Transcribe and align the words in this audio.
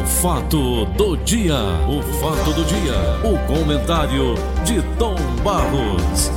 O 0.00 0.06
fato 0.06 0.86
do 0.96 1.14
dia, 1.18 1.58
o 1.86 2.02
fato 2.20 2.54
do 2.54 2.64
dia, 2.64 2.94
o 3.22 3.46
comentário 3.46 4.34
de 4.64 4.80
Tom 4.98 5.14
Barros. 5.44 6.30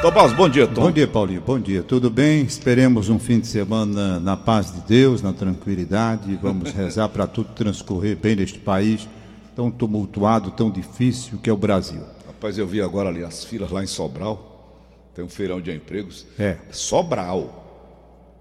Tom 0.00 0.10
Barros, 0.10 0.32
bom 0.32 0.48
dia, 0.48 0.66
Tom. 0.66 0.80
Bom 0.80 0.90
dia, 0.90 1.06
Paulinho. 1.06 1.42
Bom 1.42 1.58
dia. 1.60 1.82
Tudo 1.82 2.08
bem? 2.08 2.42
Esperemos 2.42 3.10
um 3.10 3.18
fim 3.18 3.38
de 3.38 3.46
semana 3.46 4.18
na 4.18 4.34
paz 4.34 4.72
de 4.72 4.80
Deus, 4.80 5.20
na 5.20 5.34
tranquilidade. 5.34 6.38
Vamos 6.40 6.72
rezar 6.72 7.10
para 7.10 7.26
tudo 7.26 7.50
transcorrer 7.54 8.16
bem 8.16 8.34
neste 8.34 8.58
país 8.58 9.06
tão 9.54 9.70
tumultuado, 9.70 10.50
tão 10.52 10.70
difícil 10.70 11.38
que 11.38 11.50
é 11.50 11.52
o 11.52 11.56
Brasil. 11.56 12.00
Rapaz, 12.26 12.56
eu 12.56 12.66
vi 12.66 12.80
agora 12.80 13.10
ali 13.10 13.22
as 13.22 13.44
filas 13.44 13.70
lá 13.70 13.82
em 13.82 13.86
Sobral. 13.86 14.88
Tem 15.14 15.22
um 15.22 15.28
feirão 15.28 15.60
de 15.60 15.70
empregos. 15.70 16.26
É. 16.38 16.56
Sobral. 16.70 17.61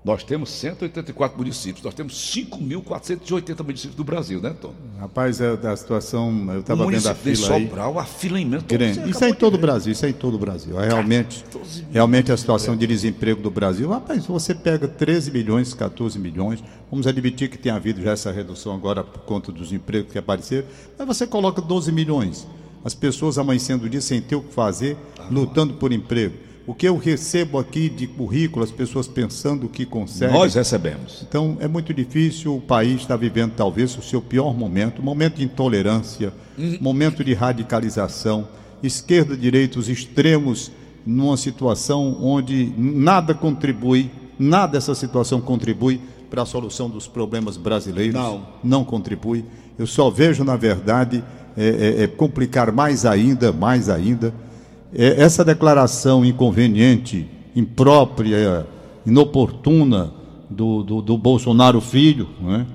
Nós 0.04 0.24
temos 0.24 0.50
184 0.50 1.38
municípios, 1.38 1.84
nós 1.84 1.94
temos 1.94 2.14
5.480 2.14 3.64
municípios 3.64 3.96
do 3.96 4.04
Brasil, 4.04 4.42
né, 4.42 4.56
Tom? 4.60 4.74
Rapaz, 5.00 5.40
é 5.40 5.56
da 5.56 5.76
situação, 5.78 6.48
eu 6.52 6.62
estava 6.62 6.88
vendo 6.88 7.08
a 7.08 7.14
de 7.14 7.20
fila 7.20 7.56
aí. 7.56 7.68
Sobral, 7.68 8.00
a 8.00 8.04
fila 8.04 8.40
é 8.40 8.42
imensa. 8.42 8.66
Isso 9.08 9.24
é 9.24 9.30
em 9.30 9.34
todo 9.36 9.56
o 9.56 9.58
Brasil, 9.60 9.92
isso 9.92 10.04
é 10.04 10.10
em 10.10 10.14
todo 10.14 10.34
o 10.34 10.38
Brasil. 10.40 10.82
É 10.82 10.88
realmente, 10.88 11.46
realmente 11.92 12.32
a 12.32 12.38
situação 12.38 12.76
de 12.76 12.88
desemprego 12.88 13.44
do 13.44 13.52
Brasil. 13.52 13.90
Rapaz, 13.90 14.26
você 14.26 14.56
pega 14.56 14.88
13 14.88 15.30
milhões, 15.30 15.72
14 15.76 16.18
milhões, 16.18 16.64
vamos 16.90 17.06
admitir 17.06 17.48
que 17.48 17.58
tem 17.58 17.72
havido 17.72 18.02
já 18.02 18.14
essa 18.14 18.32
redução 18.32 18.74
agora 18.74 19.04
por 19.04 19.22
conta 19.22 19.52
dos 19.52 19.72
empregos 19.72 20.12
que 20.12 20.18
apareceram, 20.18 20.66
mas 20.98 21.08
você 21.08 21.28
coloca 21.28 21.62
12 21.62 21.92
milhões. 21.92 22.48
As 22.84 22.96
pessoas 22.96 23.38
amanhecendo 23.38 23.86
o 23.86 23.90
dia 23.90 24.02
sem 24.02 24.20
ter 24.20 24.36
o 24.36 24.42
que 24.42 24.52
fazer, 24.52 24.98
lutando 25.30 25.76
por 25.76 25.94
emprego. 25.94 26.50
O 26.68 26.76
que 26.76 26.88
eu 26.88 26.98
recebo 26.98 27.58
aqui 27.58 27.90
de 27.90 28.06
currículo, 28.06 28.64
as 28.64 28.72
pessoas 28.72 29.08
pensando 29.08 29.68
que 29.68 29.86
conseguem. 29.86 30.34
Nós 30.34 30.54
recebemos. 30.54 31.26
Então 31.28 31.58
é 31.60 31.68
muito 31.68 31.94
difícil, 31.94 32.56
o 32.56 32.62
país 32.62 33.02
está 33.02 33.16
vivendo 33.16 33.54
talvez 33.56 33.98
o 33.98 34.02
seu 34.02 34.22
pior 34.22 34.54
momento, 34.54 35.02
momento 35.02 35.38
de 35.38 35.44
intolerância, 35.44 36.32
momento 36.80 37.24
de 37.24 37.34
radicalização, 37.34 38.48
esquerda, 38.84 39.36
direita, 39.36 39.80
os 39.80 39.90
extremos, 39.90 40.72
numa 41.06 41.36
situação 41.36 42.18
onde 42.22 42.72
nada 42.78 43.34
contribui, 43.34 44.12
nada 44.38 44.74
dessa 44.74 44.94
situação 44.94 45.42
contribui 45.42 46.00
para 46.30 46.44
a 46.44 46.46
solução 46.46 46.90
dos 46.90 47.08
problemas 47.08 47.58
brasileiros. 47.58 48.14
Não. 48.14 48.48
Não 48.64 48.84
contribui. 48.84 49.44
Eu 49.78 49.88
só 49.88 50.10
vejo, 50.10 50.44
na 50.44 50.56
verdade, 50.56 51.24
é, 51.58 51.98
é, 52.00 52.04
é 52.04 52.08
complicar 52.08 52.72
mais 52.72 53.06
ainda, 53.06 53.52
mais 53.52 53.90
ainda. 53.90 54.34
É, 54.94 55.22
essa 55.22 55.44
declaração 55.44 56.26
inconveniente, 56.26 57.28
imprópria, 57.56 58.66
inoportuna 59.06 60.12
do, 60.50 60.84
do, 60.84 61.02
do 61.02 61.18
Bolsonaro 61.18 61.80
filho, 61.80 62.28
né? 62.42 62.66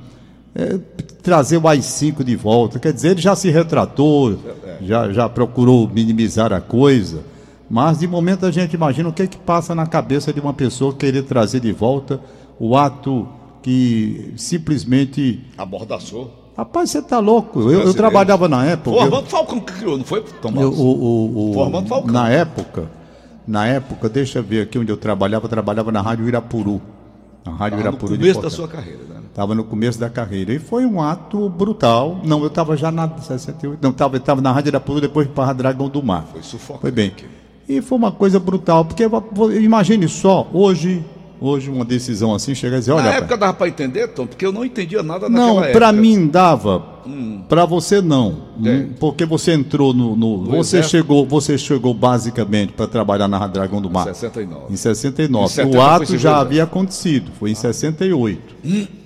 É, 0.55 0.79
trazer 1.23 1.59
o 1.59 1.69
AI-5 1.69 2.25
de 2.25 2.35
volta. 2.35 2.79
Quer 2.79 2.93
dizer, 2.93 3.11
ele 3.11 3.21
já 3.21 3.37
se 3.37 3.51
retratou, 3.51 4.39
já, 4.81 5.13
já 5.13 5.29
procurou 5.29 5.87
minimizar 5.87 6.53
a 6.53 6.61
coisa, 6.61 7.23
mas 7.69 7.99
de 7.99 8.07
momento 8.07 8.47
a 8.47 8.51
gente 8.51 8.73
imagina 8.73 9.09
o 9.09 9.13
que, 9.13 9.23
é 9.23 9.27
que 9.27 9.37
passa 9.37 9.75
na 9.75 9.87
cabeça 9.87 10.33
de 10.33 10.41
uma 10.41 10.55
pessoa 10.55 10.95
querer 10.95 11.25
trazer 11.25 11.61
de 11.61 11.73
volta 11.73 12.21
o 12.59 12.77
ato 12.77 13.29
que 13.63 14.33
simplesmente. 14.37 15.45
Abordaçou. 15.59 16.46
Rapaz, 16.57 16.91
você 16.91 17.03
tá 17.03 17.19
louco. 17.19 17.61
Eu, 17.71 17.83
eu 17.83 17.95
trabalhava 17.95 18.49
na 18.49 18.65
época. 18.65 19.03
Armando 19.03 19.27
Falcão 19.27 19.61
que 19.61 19.73
criou, 19.75 19.99
não 19.99 20.05
foi, 20.05 20.23
Tom 20.41 20.53
eu- 20.57 20.71
o, 20.73 20.83
o- 20.83 21.51
o- 21.51 21.55
Foi 21.55 21.63
Armando 21.65 21.89
Falcão. 21.89 22.13
na 22.13 22.31
época, 22.31 22.91
na 23.47 23.67
época, 23.67 24.09
deixa 24.09 24.39
eu 24.39 24.43
ver 24.43 24.63
aqui 24.63 24.79
onde 24.79 24.91
eu 24.91 24.97
trabalhava, 24.97 25.45
eu 25.45 25.51
trabalhava 25.51 25.93
na 25.93 26.01
Rádio 26.01 26.27
Irapuru. 26.27 26.81
Na 27.45 27.53
Rádio 27.53 27.77
Tava 27.77 27.77
no 27.77 27.81
Irapuru 27.83 28.13
de 28.13 28.19
começo 28.19 28.41
da 28.41 28.51
sua 28.51 28.67
carreira, 28.69 29.01
né? 29.09 29.17
Estava 29.29 29.55
no 29.55 29.65
começo 29.65 30.01
da 30.01 30.09
carreira. 30.09 30.53
E 30.55 30.59
foi 30.59 30.87
um 30.87 31.01
ato 31.01 31.49
brutal. 31.51 32.21
Não, 32.25 32.41
eu 32.41 32.47
estava 32.47 32.75
já 32.77 32.91
na 32.91 33.07
68. 33.19 33.79
Não, 33.83 33.91
estava 33.91 34.19
tava 34.19 34.41
na 34.41 34.51
Rádio 34.51 34.71
Irapuru, 34.71 35.01
depois 35.01 35.29
para 35.29 35.53
Dragão 35.53 35.89
do 35.91 36.03
Mar. 36.03 36.25
Foi 36.33 36.43
sufocante. 36.43 36.81
Foi 36.81 36.91
bem. 36.91 37.13
E 37.69 37.83
foi 37.83 37.99
uma 37.99 38.11
coisa 38.11 38.41
brutal, 38.41 38.85
porque 38.85 39.05
imagine 39.61 40.09
só, 40.09 40.49
hoje, 40.53 41.05
hoje 41.41 41.71
uma 41.71 41.85
decisão 41.85 42.35
assim, 42.35 42.55
chega 42.55 42.77
a 42.77 42.79
dizer, 42.79 42.93
olha, 42.93 43.05
Na 43.05 43.13
época 43.15 43.37
dava 43.37 43.53
para 43.55 43.69
entender, 43.69 44.09
Tom, 44.09 44.27
porque 44.27 44.45
eu 44.47 44.53
não 44.53 44.65
entendia 44.65 45.03
nada 45.03 45.29
naquela 45.29 45.47
não, 45.47 45.59
época. 45.63 45.73
para 45.79 45.93
mim 45.93 46.27
dava. 46.27 46.97
Para 47.49 47.65
você 47.65 48.01
não, 48.03 48.47
É. 48.65 48.69
Hum, 48.69 48.89
porque 48.99 49.25
você 49.25 49.53
entrou 49.53 49.95
no, 49.95 50.17
no- 50.17 50.45
você 50.47 50.79
exército. 50.79 50.91
chegou, 50.91 51.25
você 51.25 51.57
chegou 51.57 51.95
basicamente 51.95 52.73
para 52.73 52.89
trabalhar 52.89 53.29
na 53.29 53.47
Dragão 53.47 53.81
do 53.81 53.89
Mar. 53.89 54.07
69. 54.07 54.73
Em 54.73 54.77
69. 54.77 55.45
Em 55.45 55.49
70 55.49 55.77
o 55.79 55.81
ato 55.81 56.17
já 56.19 56.39
havia 56.39 56.65
acontecido, 56.65 57.31
foi 57.39 57.53
em 57.53 57.55
68. 57.55 58.57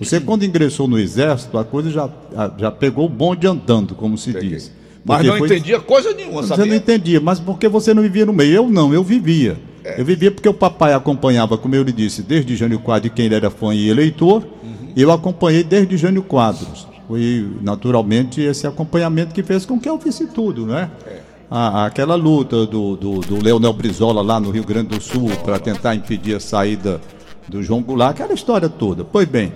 Você 0.00 0.18
quando 0.18 0.44
ingressou 0.47 0.88
no 0.88 0.98
exército, 0.98 1.58
a 1.58 1.64
coisa 1.64 1.91
já, 1.91 2.08
já 2.56 2.70
pegou 2.70 3.04
o 3.04 3.08
bonde 3.08 3.47
andando, 3.47 3.94
como 3.94 4.16
se 4.16 4.32
Peguei. 4.32 4.48
diz. 4.50 4.72
Mas 5.04 5.18
Porque 5.18 5.30
não 5.30 5.38
foi- 5.38 5.48
entendia 5.48 5.80
coisa 5.80 6.12
nenhuma, 6.14 6.42
Você 6.42 6.48
sabia? 6.48 6.66
não 6.66 6.74
entendia, 6.74 7.20
mas 7.20 7.38
porque 7.41 7.68
você 7.68 7.92
não 7.92 8.02
vivia 8.02 8.24
no 8.26 8.32
meio? 8.32 8.54
Eu 8.54 8.68
não, 8.70 8.92
eu 8.94 9.02
vivia. 9.04 9.58
É. 9.84 10.00
Eu 10.00 10.04
vivia 10.04 10.30
porque 10.30 10.48
o 10.48 10.54
papai 10.54 10.92
acompanhava, 10.92 11.56
como 11.56 11.74
eu 11.74 11.82
lhe 11.82 11.92
disse, 11.92 12.22
desde 12.22 12.54
Jânio 12.56 12.78
Quadros, 12.80 13.10
de 13.10 13.16
quem 13.16 13.26
ele 13.26 13.34
era 13.34 13.50
fã 13.50 13.74
e 13.74 13.88
eleitor. 13.88 14.42
Uhum. 14.62 14.92
Eu 14.96 15.10
acompanhei 15.10 15.64
desde 15.64 15.96
Jânio 15.96 16.22
Quadros. 16.22 16.86
Foi 17.08 17.48
naturalmente 17.62 18.41
esse 18.41 18.66
acompanhamento 18.66 19.34
que 19.34 19.42
fez 19.42 19.64
com 19.66 19.80
que 19.80 19.88
eu 19.88 19.98
visse 19.98 20.26
tudo, 20.28 20.66
né? 20.66 20.91
É. 21.06 21.18
A- 21.50 21.86
aquela 21.86 22.14
luta 22.14 22.64
do, 22.66 22.94
do, 22.96 23.18
do 23.20 23.42
Leonel 23.42 23.72
Brizola 23.72 24.22
lá 24.22 24.38
no 24.38 24.50
Rio 24.50 24.64
Grande 24.64 24.91
do 24.96 25.00
Sul 25.00 25.28
para 25.44 25.58
tentar 25.58 25.94
impedir 25.97 26.36
a 26.36 26.41
saída 26.41 27.00
do 27.48 27.60
João 27.62 27.82
Goulart, 27.82 28.12
aquela 28.14 28.32
história 28.32 28.68
toda. 28.68 29.02
Pois 29.04 29.26
bem, 29.26 29.52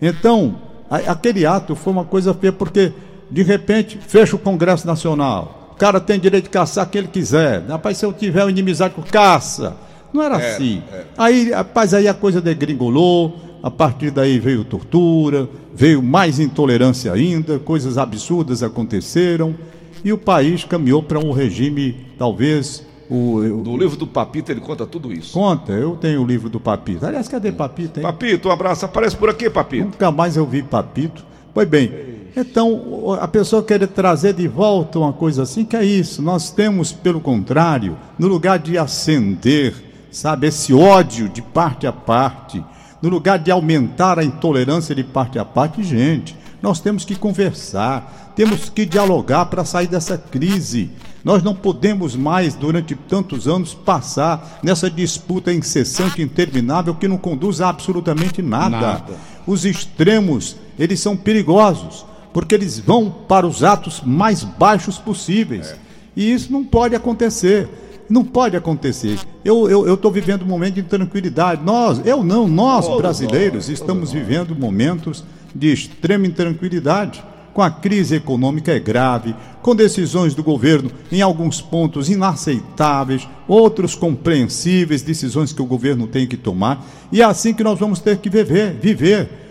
então, 0.00 0.54
a- 0.88 0.98
aquele 1.12 1.44
ato 1.44 1.74
foi 1.74 1.92
uma 1.92 2.04
coisa 2.04 2.32
feia, 2.34 2.52
porque 2.52 2.92
de 3.28 3.42
repente 3.42 3.98
fecha 4.06 4.36
o 4.36 4.38
Congresso 4.38 4.86
Nacional. 4.86 5.61
O 5.82 5.84
cara 5.84 5.98
tem 5.98 6.16
direito 6.20 6.44
de 6.44 6.50
caçar 6.50 6.88
quem 6.88 7.00
ele 7.00 7.08
quiser. 7.08 7.64
Rapaz, 7.66 7.98
se 7.98 8.06
eu 8.06 8.12
tiver 8.12 8.44
uma 8.44 8.50
inimizade 8.52 8.94
com 8.94 9.02
caça. 9.02 9.74
Não 10.12 10.22
era 10.22 10.40
É, 10.40 10.54
assim. 10.54 10.80
é. 10.92 11.04
Aí, 11.18 11.50
rapaz, 11.50 11.92
aí 11.92 12.06
a 12.06 12.14
coisa 12.14 12.40
degringolou. 12.40 13.36
A 13.64 13.68
partir 13.68 14.12
daí 14.12 14.38
veio 14.38 14.62
tortura, 14.64 15.48
veio 15.74 16.00
mais 16.00 16.38
intolerância 16.38 17.12
ainda, 17.12 17.58
coisas 17.58 17.98
absurdas 17.98 18.62
aconteceram. 18.62 19.56
E 20.04 20.12
o 20.12 20.18
país 20.18 20.62
caminhou 20.62 21.02
para 21.02 21.18
um 21.18 21.32
regime, 21.32 21.96
talvez, 22.16 22.84
o, 23.10 23.38
o- 23.38 23.40
No 23.64 23.76
livro 23.76 23.96
do 23.96 24.06
Papito 24.06 24.52
ele 24.52 24.60
conta 24.60 24.86
tudo 24.86 25.12
isso. 25.12 25.32
Conta, 25.32 25.72
eu 25.72 25.96
tenho 25.96 26.22
o 26.22 26.24
livro 26.26 26.48
do 26.48 26.60
Papito. 26.60 27.04
Aliás, 27.04 27.26
cadê 27.26 27.50
Papito, 27.50 27.98
hein? 27.98 28.04
Papito, 28.04 28.48
um 28.48 28.52
abraço. 28.52 28.84
Aparece 28.84 29.16
por 29.16 29.28
aqui, 29.28 29.50
Papito. 29.50 29.84
Nunca 29.86 30.12
mais 30.12 30.36
eu 30.36 30.46
vi 30.46 30.62
Papito. 30.62 31.24
Pois 31.54 31.68
bem, 31.68 31.92
então 32.36 33.14
a 33.20 33.28
pessoa 33.28 33.62
querer 33.62 33.88
trazer 33.88 34.32
de 34.32 34.48
volta 34.48 34.98
uma 34.98 35.12
coisa 35.12 35.42
assim, 35.42 35.64
que 35.64 35.76
é 35.76 35.84
isso. 35.84 36.22
Nós 36.22 36.50
temos, 36.50 36.92
pelo 36.92 37.20
contrário, 37.20 37.96
no 38.18 38.26
lugar 38.26 38.58
de 38.58 38.78
acender, 38.78 39.74
sabe, 40.10 40.46
esse 40.46 40.72
ódio 40.72 41.28
de 41.28 41.42
parte 41.42 41.86
a 41.86 41.92
parte, 41.92 42.64
no 43.02 43.08
lugar 43.08 43.38
de 43.38 43.50
aumentar 43.50 44.18
a 44.18 44.24
intolerância 44.24 44.94
de 44.94 45.04
parte 45.04 45.38
a 45.38 45.44
parte, 45.44 45.82
gente, 45.82 46.36
nós 46.62 46.80
temos 46.80 47.04
que 47.04 47.16
conversar, 47.16 48.32
temos 48.36 48.70
que 48.70 48.86
dialogar 48.86 49.46
para 49.46 49.64
sair 49.64 49.88
dessa 49.88 50.16
crise. 50.16 50.90
Nós 51.24 51.42
não 51.42 51.54
podemos 51.54 52.16
mais, 52.16 52.54
durante 52.54 52.94
tantos 52.94 53.46
anos, 53.46 53.74
passar 53.74 54.58
nessa 54.62 54.90
disputa 54.90 55.52
incessante 55.52 56.22
interminável 56.22 56.94
que 56.94 57.06
não 57.06 57.16
conduz 57.18 57.60
a 57.60 57.68
absolutamente 57.68 58.42
nada. 58.42 58.70
Nada. 58.70 59.14
Os 59.46 59.64
extremos, 59.64 60.56
eles 60.78 61.00
são 61.00 61.16
perigosos, 61.16 62.04
porque 62.32 62.54
eles 62.54 62.78
vão 62.78 63.10
para 63.10 63.46
os 63.46 63.62
atos 63.62 64.00
mais 64.04 64.42
baixos 64.42 64.98
possíveis. 64.98 65.74
E 66.16 66.32
isso 66.32 66.52
não 66.52 66.64
pode 66.64 66.94
acontecer. 66.94 67.68
Não 68.08 68.24
pode 68.24 68.56
acontecer. 68.56 69.18
Eu 69.44 69.94
estou 69.94 70.10
vivendo 70.10 70.42
um 70.42 70.46
momento 70.46 70.74
de 70.74 70.82
tranquilidade. 70.82 71.62
Nós, 71.64 72.00
eu 72.04 72.22
não, 72.22 72.46
nós 72.46 72.86
brasileiros, 72.96 73.68
nós, 73.68 73.80
estamos 73.80 74.12
vivendo 74.12 74.54
momentos 74.54 75.24
de 75.54 75.72
extrema 75.72 76.26
intranquilidade. 76.26 77.24
Com 77.54 77.60
a 77.60 77.70
crise 77.70 78.14
econômica 78.14 78.72
é 78.72 78.80
grave, 78.80 79.34
com 79.60 79.76
decisões 79.76 80.34
do 80.34 80.42
governo 80.42 80.90
em 81.10 81.20
alguns 81.20 81.60
pontos 81.60 82.08
inaceitáveis, 82.08 83.28
outros 83.46 83.94
compreensíveis, 83.94 85.02
decisões 85.02 85.52
que 85.52 85.60
o 85.60 85.66
governo 85.66 86.06
tem 86.06 86.26
que 86.26 86.36
tomar. 86.36 86.82
E 87.10 87.20
é 87.20 87.24
assim 87.24 87.52
que 87.52 87.62
nós 87.62 87.78
vamos 87.78 88.00
ter 88.00 88.16
que 88.18 88.30
viver. 88.30 88.78
viver. 88.80 89.41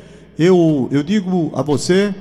Eu, 0.44 0.90
eu 0.92 1.04
digo 1.04 1.52
a 1.54 1.62
você 1.62 2.16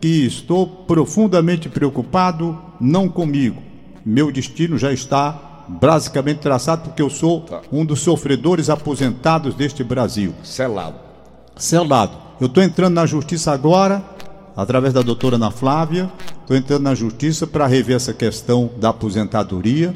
que 0.00 0.24
estou 0.24 0.66
profundamente 0.66 1.68
preocupado, 1.68 2.58
não 2.80 3.10
comigo. 3.10 3.62
Meu 4.06 4.32
destino 4.32 4.78
já 4.78 4.90
está 4.90 5.66
basicamente 5.68 6.38
traçado, 6.38 6.84
porque 6.84 7.02
eu 7.02 7.10
sou 7.10 7.42
Tá. 7.42 7.60
um 7.70 7.84
dos 7.84 8.00
sofredores 8.00 8.70
aposentados 8.70 9.54
deste 9.54 9.84
Brasil. 9.84 10.32
Selado. 10.42 10.96
Selado. 11.56 12.16
Eu 12.40 12.46
estou 12.46 12.62
entrando 12.62 12.94
na 12.94 13.04
justiça 13.04 13.52
agora, 13.52 14.02
através 14.56 14.94
da 14.94 15.02
doutora 15.02 15.36
Ana 15.36 15.50
Flávia, 15.50 16.10
estou 16.40 16.56
entrando 16.56 16.84
na 16.84 16.94
justiça 16.94 17.46
para 17.46 17.66
rever 17.66 17.96
essa 17.96 18.14
questão 18.14 18.70
da 18.80 18.88
aposentadoria, 18.88 19.94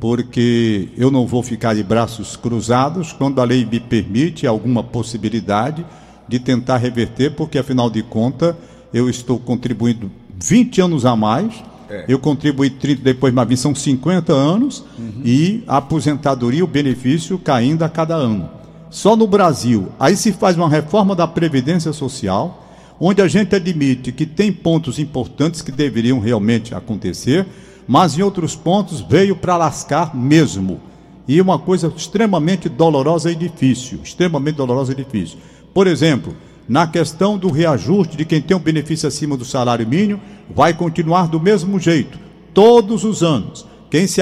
porque 0.00 0.88
eu 0.96 1.12
não 1.12 1.28
vou 1.28 1.44
ficar 1.44 1.74
de 1.76 1.84
braços 1.84 2.34
cruzados 2.34 3.12
quando 3.12 3.40
a 3.40 3.44
lei 3.44 3.64
me 3.64 3.78
permite 3.78 4.48
alguma 4.48 4.82
possibilidade. 4.82 5.86
De 6.28 6.38
tentar 6.38 6.78
reverter, 6.78 7.34
porque 7.34 7.58
afinal 7.58 7.90
de 7.90 8.02
contas 8.02 8.54
eu 8.92 9.08
estou 9.08 9.38
contribuindo 9.38 10.10
20 10.40 10.80
anos 10.80 11.04
a 11.04 11.16
mais. 11.16 11.54
É. 11.88 12.06
Eu 12.08 12.18
contribuí 12.18 12.70
30, 12.70 13.02
depois 13.02 13.32
mais 13.32 13.48
20, 13.48 13.58
são 13.58 13.74
50 13.74 14.32
anos, 14.32 14.84
uhum. 14.98 15.20
e 15.24 15.62
a 15.66 15.76
aposentadoria, 15.76 16.64
o 16.64 16.66
benefício 16.66 17.38
caindo 17.38 17.82
a 17.82 17.88
cada 17.88 18.14
ano. 18.14 18.48
Só 18.88 19.16
no 19.16 19.26
Brasil. 19.26 19.88
Aí 19.98 20.16
se 20.16 20.32
faz 20.32 20.56
uma 20.56 20.68
reforma 20.68 21.14
da 21.14 21.26
Previdência 21.26 21.92
Social, 21.92 22.64
onde 22.98 23.20
a 23.20 23.28
gente 23.28 23.54
admite 23.54 24.12
que 24.12 24.24
tem 24.24 24.52
pontos 24.52 24.98
importantes 24.98 25.60
que 25.60 25.72
deveriam 25.72 26.20
realmente 26.20 26.74
acontecer, 26.74 27.46
mas 27.86 28.16
em 28.16 28.22
outros 28.22 28.54
pontos 28.54 29.00
veio 29.00 29.36
para 29.36 29.56
lascar 29.56 30.14
mesmo. 30.16 30.80
E 31.26 31.40
uma 31.40 31.58
coisa 31.58 31.92
extremamente 31.94 32.68
dolorosa 32.68 33.30
e 33.30 33.34
difícil, 33.34 34.00
extremamente 34.02 34.56
dolorosa 34.56 34.92
e 34.92 34.94
difícil. 34.94 35.38
Por 35.74 35.88
exemplo, 35.88 36.34
na 36.68 36.86
questão 36.86 37.36
do 37.36 37.50
reajuste 37.50 38.16
de 38.16 38.24
quem 38.24 38.40
tem 38.40 38.56
um 38.56 38.60
benefício 38.60 39.06
acima 39.06 39.36
do 39.36 39.44
salário 39.44 39.86
mínimo, 39.86 40.20
vai 40.54 40.72
continuar 40.72 41.26
do 41.26 41.40
mesmo 41.40 41.78
jeito, 41.78 42.18
todos 42.54 43.04
os 43.04 43.22
anos. 43.22 43.66
Quem 43.90 44.06
se, 44.06 44.20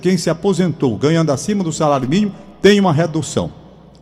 quem 0.00 0.16
se 0.16 0.30
aposentou 0.30 0.96
ganhando 0.96 1.30
acima 1.30 1.62
do 1.62 1.72
salário 1.72 2.08
mínimo 2.08 2.32
tem 2.62 2.80
uma 2.80 2.92
redução. 2.92 3.52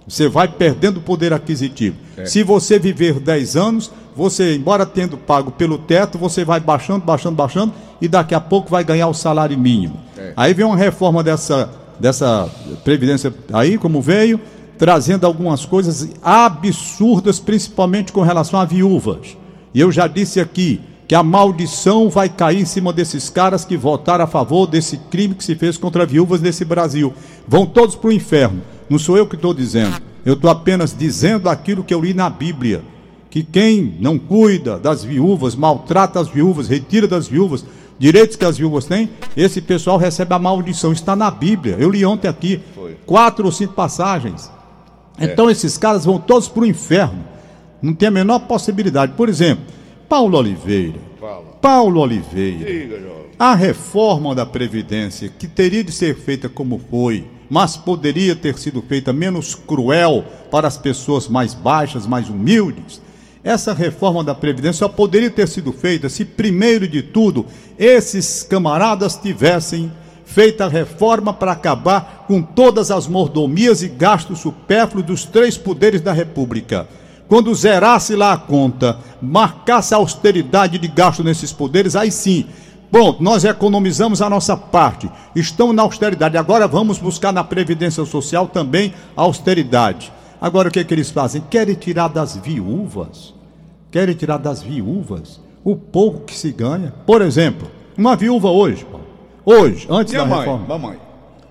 Você 0.07 0.29
vai 0.29 0.49
perdendo 0.49 1.01
poder 1.01 1.33
aquisitivo. 1.33 1.97
É. 2.17 2.25
Se 2.25 2.43
você 2.43 2.79
viver 2.79 3.21
10 3.21 3.57
anos, 3.57 3.91
você, 4.15 4.55
embora 4.55 4.85
tendo 4.85 5.17
pago 5.17 5.51
pelo 5.51 5.79
teto, 5.79 6.19
você 6.19 6.45
vai 6.45 6.61
baixando, 6.61 7.05
baixando, 7.05 7.37
baixando 7.37 7.73
e 8.01 8.09
daqui 8.09 8.35
a 8.35 8.41
pouco 8.41 8.71
vai 8.71 8.85
ganhar 8.85 9.09
o 9.09 9.15
salário 9.15 9.59
mínimo. 9.59 9.99
É. 10.17 10.33
Aí 10.37 10.55
vem 10.55 10.67
uma 10.67 10.77
reforma 10.77 11.23
dessa, 11.23 11.71
dessa 11.99 12.49
previdência 12.85 13.33
aí, 13.53 13.79
como 13.79 14.01
veio, 14.03 14.41
trazendo 14.79 15.27
algumas 15.27 15.65
coisas 15.65 16.09
absurdas, 16.23 17.39
principalmente 17.39 18.13
com 18.13 18.23
relação 18.23 18.59
a 18.59 18.65
viúvas. 18.65 19.37
E 19.75 19.81
eu 19.81 19.91
já 19.93 20.07
disse 20.07 20.41
aqui 20.41 20.81
que 21.07 21.15
a 21.15 21.23
maldição 21.23 22.09
vai 22.09 22.29
cair 22.29 22.61
em 22.61 22.65
cima 22.65 22.93
desses 22.93 23.29
caras 23.29 23.65
que 23.65 23.77
votaram 23.77 24.25
a 24.25 24.29
favor 24.29 24.67
desse 24.67 24.97
crime 24.97 25.35
que 25.35 25.45
se 25.45 25.55
fez 25.55 25.77
contra 25.77 26.07
viúvas 26.07 26.41
nesse 26.41 26.65
Brasil. 26.65 27.13
Vão 27.47 27.67
todos 27.67 27.95
para 27.95 28.09
o 28.09 28.13
inferno. 28.13 28.63
Não 28.89 28.99
sou 28.99 29.17
eu 29.17 29.27
que 29.27 29.37
estou 29.37 29.53
dizendo. 29.53 30.01
Eu 30.25 30.35
estou 30.35 30.51
apenas 30.51 30.97
dizendo 30.97 31.49
aquilo 31.49 31.85
que 31.85 31.93
eu 31.93 32.01
li 32.01 32.15
na 32.15 32.31
Bíblia 32.31 32.83
que 33.33 33.43
quem 33.43 33.97
não 33.99 34.19
cuida 34.19 34.79
das 34.79 35.03
viúvas, 35.03 35.57
maltrata 35.57 36.21
as 36.21 36.29
viúvas, 36.29 36.69
retira 36.69 37.09
das 37.09 37.27
viúvas 37.27 37.65
direitos 37.99 38.37
que 38.37 38.45
as 38.45 38.59
viúvas 38.59 38.85
têm, 38.85 39.09
esse 39.37 39.61
pessoal 39.61 39.97
recebe 39.97 40.35
a 40.35 40.39
maldição. 40.39 40.93
Está 40.93 41.17
na 41.17 41.31
Bíblia. 41.31 41.77
Eu 41.79 41.91
li 41.91 42.05
ontem 42.05 42.29
aqui 42.29 42.61
Foi. 42.75 42.97
quatro 43.07 43.47
ou 43.47 43.53
cinco 43.53 43.75
passagens. 43.75 44.51
É. 45.19 45.25
Então 45.25 45.51
esses 45.51 45.77
caras 45.77 46.05
vão 46.05 46.19
todos 46.19 46.49
para 46.49 46.63
o 46.63 46.67
inferno. 46.67 47.25
Não 47.81 47.95
tem 47.95 48.09
a 48.09 48.13
menor 48.13 48.41
possibilidade. 48.41 49.13
Por 49.13 49.29
exemplo, 49.29 49.65
Paulo 50.09 50.39
Oliveira. 50.39 50.99
Fala. 51.19 51.45
Paulo 51.61 52.01
Oliveira. 52.01 52.65
Diga, 52.65 53.13
a 53.39 53.55
reforma 53.55 54.35
da 54.35 54.47
Previdência, 54.47 55.29
que 55.29 55.49
teria 55.49 55.83
de 55.83 55.91
ser 55.91 56.17
feita 56.17 56.49
como 56.49 56.81
foi, 56.91 57.27
mas 57.51 57.77
poderia 57.77 58.37
ter 58.37 58.57
sido 58.57 58.81
feita 58.83 59.13
menos 59.13 59.55
cruel 59.55 60.25
para 60.51 60.69
as 60.69 60.77
pessoas 60.79 61.27
mais 61.29 61.53
baixas, 61.53 62.07
mais 62.07 62.29
humildes 62.29 63.01
essa 63.45 63.73
reforma 63.73 64.23
da 64.23 64.35
Previdência 64.35 64.81
só 64.81 64.89
poderia 64.89 65.31
ter 65.31 65.49
sido 65.49 65.73
feita 65.73 66.09
se, 66.09 66.25
primeiro 66.25 66.87
de 66.87 67.03
tudo, 67.03 67.45
esses 67.77 68.45
camaradas 68.45 69.17
tivessem 69.17 69.91
feito 70.33 70.63
a 70.63 70.69
reforma 70.69 71.33
para 71.33 71.53
acabar 71.53 72.25
com 72.27 72.41
todas 72.41 72.91
as 72.91 73.07
mordomias 73.07 73.83
e 73.83 73.89
gastos 73.89 74.41
supérfluos 74.41 75.05
dos 75.05 75.25
três 75.27 75.59
poderes 75.59 76.01
da 76.01 76.13
República. 76.13 76.89
Quando 77.29 77.55
zerasse 77.55 78.17
lá 78.17 78.33
a 78.33 78.39
conta, 78.39 78.99
marcasse 79.21 79.93
a 79.93 79.99
austeridade 79.99 80.79
de 80.79 80.89
gasto 80.89 81.23
nesses 81.23 81.53
poderes, 81.53 81.95
aí 81.95 82.11
sim, 82.11 82.47
Bom, 82.91 83.17
nós 83.21 83.43
economizamos 83.43 84.21
a 84.21 84.29
nossa 84.29 84.55
parte, 84.55 85.11
estamos 85.35 85.75
na 85.75 85.81
austeridade, 85.81 86.37
agora 86.37 86.69
vamos 86.69 86.99
buscar 86.99 87.33
na 87.33 87.43
Previdência 87.43 88.05
Social 88.05 88.47
também 88.47 88.93
a 89.17 89.23
austeridade. 89.23 90.13
Agora 90.39 90.69
o 90.69 90.71
que, 90.71 90.79
é 90.79 90.85
que 90.85 90.93
eles 90.93 91.11
fazem? 91.11 91.43
Querem 91.49 91.75
tirar 91.75 92.09
das 92.09 92.37
viúvas. 92.37 93.33
Querem 93.91 94.15
tirar 94.15 94.37
das 94.37 94.61
viúvas 94.63 95.41
o 95.65 95.75
pouco 95.75 96.27
que 96.27 96.37
se 96.37 96.53
ganha. 96.53 96.93
Por 97.07 97.23
exemplo, 97.23 97.71
uma 97.97 98.15
viúva 98.15 98.51
hoje, 98.51 98.85
hoje, 99.45 99.87
antes 99.91 100.13
da 100.13 100.25
mãe, 100.25 100.39
reforma. 100.41 100.67
Mamãe. 100.67 100.97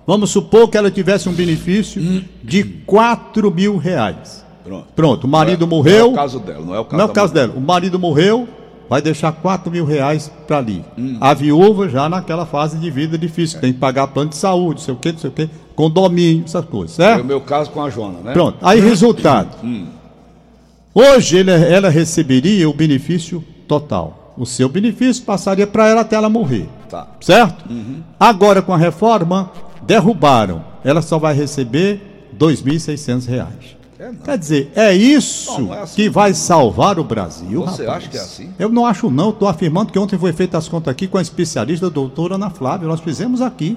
Vamos 0.06 0.30
supor 0.30 0.68
que 0.68 0.76
ela 0.76 0.90
tivesse 0.90 1.28
um 1.28 1.32
benefício 1.32 2.02
hum. 2.02 2.24
de 2.42 2.64
4 2.64 3.50
mil 3.50 3.76
reais. 3.76 4.44
Pronto. 4.64 4.86
Pronto, 4.94 5.24
o 5.24 5.28
marido 5.28 5.60
não 5.60 5.66
é, 5.66 5.70
morreu. 5.70 6.04
Não 6.04 6.10
é 6.10 6.12
o 6.12 6.16
caso 6.16 6.40
dela, 6.40 6.64
não 6.64 6.74
é 6.74 6.80
o 6.80 6.84
caso, 6.84 6.96
não 6.96 7.04
é 7.04 7.08
o 7.08 7.12
caso 7.12 7.34
dela. 7.34 7.52
O 7.56 7.60
marido 7.60 7.98
morreu, 7.98 8.48
vai 8.88 9.00
deixar 9.00 9.32
4 9.32 9.70
mil 9.70 9.84
reais 9.84 10.30
para 10.46 10.58
ali. 10.58 10.84
Hum. 10.98 11.16
A 11.20 11.34
viúva 11.34 11.88
já 11.88 12.08
naquela 12.08 12.46
fase 12.46 12.78
de 12.78 12.90
vida 12.90 13.16
difícil, 13.16 13.58
é. 13.58 13.60
tem 13.60 13.72
que 13.72 13.78
pagar 13.78 14.08
plano 14.08 14.30
de 14.30 14.36
saúde, 14.36 14.80
não 14.80 14.84
sei 14.84 14.94
o 14.94 14.96
que, 14.96 15.12
não 15.12 15.18
sei 15.18 15.30
o 15.30 15.32
que, 15.32 15.50
condomínio, 15.74 16.44
essas 16.44 16.64
coisas, 16.64 16.96
certo? 16.96 17.20
É 17.20 17.22
o 17.22 17.26
meu 17.26 17.40
caso 17.40 17.70
com 17.70 17.82
a 17.82 17.90
Joana, 17.90 18.18
né? 18.24 18.32
Pronto, 18.32 18.58
aí 18.60 18.80
resultado. 18.80 19.56
Hum. 19.64 19.86
Hoje 20.94 21.38
ele, 21.38 21.50
ela 21.50 21.88
receberia 21.88 22.68
o 22.68 22.74
benefício 22.74 23.42
total. 23.66 24.34
O 24.36 24.44
seu 24.44 24.68
benefício 24.68 25.24
passaria 25.24 25.66
para 25.66 25.88
ela 25.88 26.02
até 26.02 26.16
ela 26.16 26.28
morrer. 26.28 26.68
Tá. 26.92 27.06
Certo? 27.22 27.64
Uhum. 27.70 28.02
Agora 28.20 28.60
com 28.60 28.70
a 28.70 28.76
reforma, 28.76 29.50
derrubaram. 29.82 30.62
Ela 30.84 31.00
só 31.00 31.18
vai 31.18 31.32
receber 31.32 32.28
R$ 32.38 32.38
2.600. 32.38 33.46
É, 33.98 34.10
Quer 34.22 34.36
dizer, 34.36 34.72
é 34.76 34.92
isso 34.92 35.52
não, 35.52 35.60
não 35.68 35.74
é 35.74 35.80
assim, 35.80 35.94
que 35.94 36.10
vai 36.10 36.34
salvar 36.34 36.98
o 36.98 37.04
Brasil. 37.04 37.62
Você 37.62 37.86
rapaz. 37.86 38.02
acha 38.04 38.10
que 38.10 38.18
é 38.18 38.20
assim? 38.20 38.50
Eu 38.58 38.68
não 38.68 38.84
acho, 38.84 39.10
não. 39.10 39.30
Estou 39.30 39.48
afirmando 39.48 39.90
que 39.90 39.98
ontem 39.98 40.18
foi 40.18 40.34
feita 40.34 40.58
as 40.58 40.68
contas 40.68 40.92
aqui 40.92 41.08
com 41.08 41.16
a 41.16 41.22
especialista 41.22 41.86
a 41.86 41.88
doutora 41.88 42.34
Ana 42.34 42.50
Flávia. 42.50 42.86
Nós 42.86 43.00
fizemos 43.00 43.40
aqui. 43.40 43.74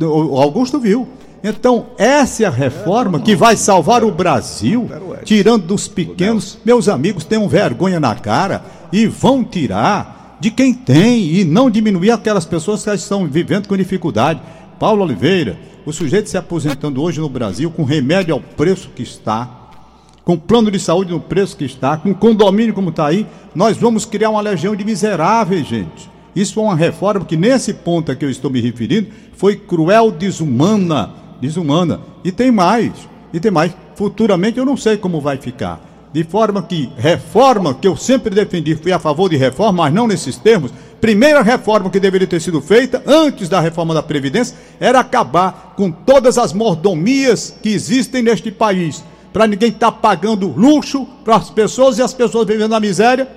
O 0.00 0.40
Augusto 0.40 0.80
viu. 0.80 1.06
Então, 1.42 1.88
essa 1.98 2.44
é 2.44 2.46
a 2.46 2.50
reforma 2.50 3.20
que 3.20 3.36
vai 3.36 3.54
salvar 3.54 4.02
o 4.02 4.10
Brasil, 4.10 4.88
tirando 5.24 5.66
dos 5.66 5.86
pequenos. 5.86 6.56
Meus 6.64 6.88
amigos 6.88 7.22
tenham 7.24 7.46
vergonha 7.46 8.00
na 8.00 8.14
cara 8.14 8.64
e 8.90 9.06
vão 9.06 9.44
tirar 9.44 10.23
de 10.40 10.50
quem 10.50 10.74
tem 10.74 11.26
e 11.26 11.44
não 11.44 11.70
diminuir 11.70 12.10
aquelas 12.10 12.44
pessoas 12.44 12.84
que 12.84 12.90
estão 12.90 13.26
vivendo 13.26 13.68
com 13.68 13.76
dificuldade. 13.76 14.40
Paulo 14.78 15.02
Oliveira, 15.02 15.58
o 15.86 15.92
sujeito 15.92 16.28
se 16.28 16.36
aposentando 16.36 17.02
hoje 17.02 17.20
no 17.20 17.28
Brasil 17.28 17.70
com 17.70 17.84
remédio 17.84 18.34
ao 18.34 18.40
preço 18.40 18.90
que 18.94 19.02
está, 19.02 19.70
com 20.24 20.36
plano 20.36 20.70
de 20.70 20.78
saúde 20.78 21.12
no 21.12 21.20
preço 21.20 21.56
que 21.56 21.64
está, 21.64 21.96
com 21.96 22.14
condomínio 22.14 22.74
como 22.74 22.90
está 22.90 23.06
aí, 23.06 23.26
nós 23.54 23.76
vamos 23.76 24.04
criar 24.04 24.30
uma 24.30 24.40
legião 24.40 24.74
de 24.74 24.84
miseráveis, 24.84 25.66
gente. 25.66 26.10
Isso 26.34 26.58
é 26.58 26.62
uma 26.62 26.74
reforma 26.74 27.24
que, 27.24 27.36
nesse 27.36 27.72
ponto 27.72 28.10
a 28.10 28.16
que 28.16 28.24
eu 28.24 28.30
estou 28.30 28.50
me 28.50 28.60
referindo, 28.60 29.08
foi 29.36 29.54
cruel, 29.56 30.10
desumana 30.10 31.24
desumana. 31.40 32.00
E 32.24 32.32
tem 32.32 32.50
mais, 32.50 32.92
e 33.32 33.38
tem 33.40 33.50
mais. 33.50 33.74
Futuramente 33.94 34.58
eu 34.58 34.64
não 34.64 34.76
sei 34.76 34.96
como 34.96 35.20
vai 35.20 35.36
ficar. 35.36 35.80
De 36.14 36.22
forma 36.22 36.62
que 36.62 36.88
reforma, 36.96 37.74
que 37.74 37.88
eu 37.88 37.96
sempre 37.96 38.32
defendi, 38.32 38.76
fui 38.76 38.92
a 38.92 39.00
favor 39.00 39.28
de 39.28 39.36
reforma, 39.36 39.82
mas 39.82 39.92
não 39.92 40.06
nesses 40.06 40.36
termos. 40.36 40.70
Primeira 41.00 41.42
reforma 41.42 41.90
que 41.90 41.98
deveria 41.98 42.28
ter 42.28 42.40
sido 42.40 42.60
feita, 42.60 43.02
antes 43.04 43.48
da 43.48 43.58
reforma 43.58 43.92
da 43.92 44.00
Previdência, 44.00 44.56
era 44.78 45.00
acabar 45.00 45.74
com 45.76 45.90
todas 45.90 46.38
as 46.38 46.52
mordomias 46.52 47.52
que 47.60 47.70
existem 47.70 48.22
neste 48.22 48.52
país. 48.52 49.02
Para 49.32 49.48
ninguém 49.48 49.70
estar 49.70 49.90
tá 49.90 49.98
pagando 49.98 50.54
luxo 50.56 51.04
para 51.24 51.34
as 51.34 51.50
pessoas 51.50 51.98
e 51.98 52.02
as 52.02 52.14
pessoas 52.14 52.46
vivendo 52.46 52.70
na 52.70 52.78
miséria, 52.78 53.28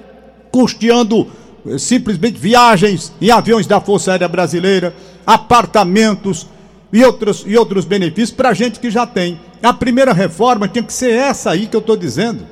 custeando 0.52 1.26
eh, 1.66 1.80
simplesmente 1.80 2.38
viagens 2.38 3.12
em 3.20 3.32
aviões 3.32 3.66
da 3.66 3.82
Força 3.82 4.12
Aérea 4.12 4.28
Brasileira, 4.28 4.94
apartamentos, 5.26 6.46
e 6.94 7.04
outros, 7.04 7.44
e 7.46 7.58
outros 7.58 7.86
benefícios 7.86 8.32
para 8.32 8.50
a 8.50 8.54
gente 8.54 8.80
que 8.80 8.92
já 8.92 9.08
tem. 9.08 9.40
A 9.64 9.74
primeira 9.74 10.14
reforma 10.14 10.68
tinha 10.68 10.84
que 10.84 10.94
ser 10.94 11.12
essa 11.12 11.50
aí 11.50 11.66
que 11.66 11.76
eu 11.76 11.80
estou 11.80 11.98
dizendo: 11.98 12.46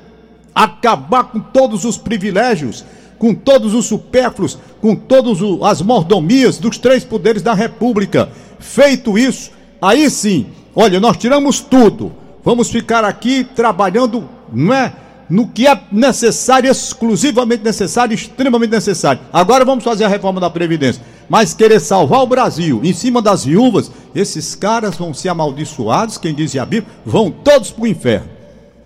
acabar 0.56 1.26
com 1.26 1.40
todos 1.40 1.84
os 1.84 1.98
privilégios, 1.98 2.86
com 3.20 3.36
todos 3.36 3.74
os 3.74 3.86
supérfluos, 3.86 4.58
com 4.82 4.96
todas 4.96 5.38
as 5.64 5.82
mordomias 5.82 6.58
dos 6.58 6.78
três 6.78 7.04
poderes 7.04 7.42
da 7.42 7.54
República. 7.54 8.30
Feito 8.58 9.18
isso, 9.18 9.52
aí 9.82 10.10
sim, 10.10 10.48
olha, 10.74 11.00
nós 11.00 11.18
tiramos 11.18 11.60
tudo. 11.60 12.14
Vamos 12.44 12.70
ficar 12.70 13.04
aqui 13.04 13.44
trabalhando, 13.44 14.30
não 14.54 14.74
é? 14.74 14.94
no 15.30 15.48
que 15.48 15.68
é 15.68 15.80
necessário, 15.92 16.70
exclusivamente 16.70 17.64
necessário, 17.64 18.14
extremamente 18.14 18.70
necessário. 18.70 19.22
Agora 19.34 19.66
vamos 19.66 19.84
fazer 19.84 20.04
a 20.04 20.08
reforma 20.08 20.40
da 20.40 20.50
Previdência. 20.50 21.02
Mas 21.28 21.54
querer 21.54 21.80
salvar 21.80 22.22
o 22.22 22.28
Brasil 22.28 22.82
em 22.84 22.94
cima 22.94 23.22
das 23.22 23.44
viúvas, 23.44 23.92
esses 24.14 24.54
caras 24.54 24.96
vão 24.96 25.14
ser 25.14 25.30
amaldiçoados, 25.30 26.20
quem 26.20 26.34
diz 26.34 26.56
a 26.56 26.66
Bíblia, 26.66 26.94
vão 27.04 27.32
todos 27.32 27.72
para 27.72 27.84
o 27.84 27.88
inferno. 27.88 28.35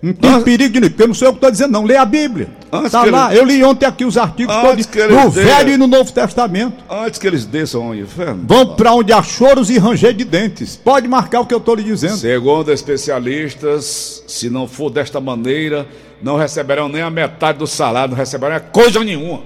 Não 0.02 0.14
tem 0.14 0.40
perigo 0.42 0.80
de 0.80 0.88
porque 0.88 1.02
eu 1.02 1.08
não 1.08 1.14
sei 1.14 1.28
o 1.28 1.32
que 1.32 1.36
estou 1.36 1.50
dizendo, 1.50 1.72
não. 1.72 1.84
Lê 1.84 1.94
a 1.96 2.06
Bíblia. 2.06 2.48
Antes 2.72 2.92
Tá 2.92 3.02
que 3.04 3.10
lá, 3.10 3.34
eu 3.34 3.44
li 3.44 3.62
ontem 3.62 3.84
aqui 3.84 4.04
os 4.04 4.16
artigos 4.16 4.54
Antes 4.54 4.86
todos, 4.86 4.96
eles 4.96 5.24
no 5.24 5.30
dê- 5.30 5.42
Velho 5.44 5.70
e 5.72 5.76
no 5.76 5.86
Novo 5.86 6.10
Testamento. 6.10 6.82
Antes 6.88 7.18
que 7.20 7.26
eles 7.26 7.44
desçam 7.44 7.82
ao 7.88 7.94
inferno. 7.94 8.44
Vão 8.46 8.74
para 8.76 8.94
onde 8.94 9.12
há 9.12 9.22
choros 9.22 9.68
e 9.68 9.78
ranger 9.78 10.14
de 10.14 10.24
dentes. 10.24 10.74
Pode 10.76 11.06
marcar 11.06 11.40
o 11.40 11.46
que 11.46 11.52
eu 11.52 11.58
estou 11.58 11.74
lhe 11.74 11.82
dizendo. 11.82 12.16
Segundo 12.16 12.72
especialistas, 12.72 14.24
se 14.26 14.48
não 14.48 14.66
for 14.66 14.90
desta 14.90 15.20
maneira, 15.20 15.86
não 16.22 16.36
receberão 16.36 16.88
nem 16.88 17.02
a 17.02 17.10
metade 17.10 17.58
do 17.58 17.66
salário, 17.66 18.10
não 18.12 18.16
receberão 18.18 18.58
coisa 18.72 19.02
nenhuma. 19.04 19.42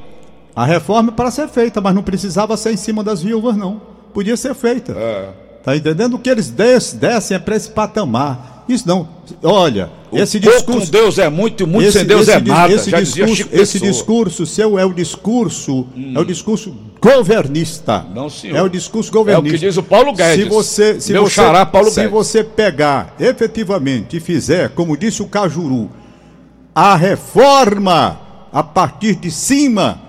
A 0.54 0.64
reforma 0.64 1.10
é 1.10 1.14
para 1.14 1.30
ser 1.32 1.48
feita, 1.48 1.80
mas 1.80 1.94
não 1.94 2.02
precisava 2.02 2.56
ser 2.56 2.72
em 2.72 2.76
cima 2.76 3.02
das 3.02 3.20
viúvas, 3.22 3.56
não. 3.56 3.80
Podia 4.12 4.36
ser 4.36 4.54
feita. 4.54 4.92
É. 4.92 5.28
Tá 5.64 5.74
entendendo? 5.76 6.14
O 6.14 6.18
que 6.18 6.30
eles 6.30 6.48
des- 6.50 6.92
descem 6.92 7.36
é 7.36 7.40
para 7.40 7.56
esse 7.56 7.68
patamar. 7.70 8.53
Isso 8.68 8.88
não. 8.88 9.06
Olha, 9.42 9.90
esse 10.12 10.38
o 10.38 10.40
pouco 10.40 10.56
discurso. 10.56 10.86
com 10.86 10.90
Deus 10.90 11.18
é 11.18 11.28
muito 11.28 11.66
muito 11.66 11.88
esse, 11.88 11.98
sem 11.98 12.06
Deus 12.06 12.28
é 12.28 12.32
esse 12.32 12.40
dis- 12.42 12.54
nada. 12.54 12.72
Esse 12.72 12.90
já 12.90 13.00
discurso, 13.00 13.48
esse 13.52 13.80
discurso 13.80 14.46
seu 14.46 14.78
é 14.78 14.84
o 14.86 14.92
discurso, 14.92 15.86
é 16.14 16.18
o 16.18 16.24
discurso 16.24 16.74
governista. 17.00 18.06
Não, 18.14 18.30
senhor. 18.30 18.56
É 18.56 18.62
o 18.62 18.68
discurso 18.68 19.12
governista. 19.12 19.48
É 19.48 19.56
o 19.56 19.60
que 19.60 19.66
diz 19.66 19.76
o 19.76 19.82
Paulo 19.82 20.12
Guedes. 20.14 20.44
Se 20.44 20.48
você, 20.48 21.00
se 21.00 21.12
Meu 21.12 21.24
você, 21.24 21.34
xará 21.34 21.66
Paulo 21.66 21.90
se 21.90 21.96
Guedes. 21.96 22.10
você 22.12 22.42
pegar 22.42 23.14
efetivamente 23.20 24.16
e 24.16 24.20
fizer, 24.20 24.70
como 24.70 24.96
disse 24.96 25.20
o 25.22 25.26
Cajuru, 25.26 25.90
a 26.74 26.96
reforma 26.96 28.20
a 28.52 28.62
partir 28.62 29.16
de 29.16 29.30
cima, 29.30 30.00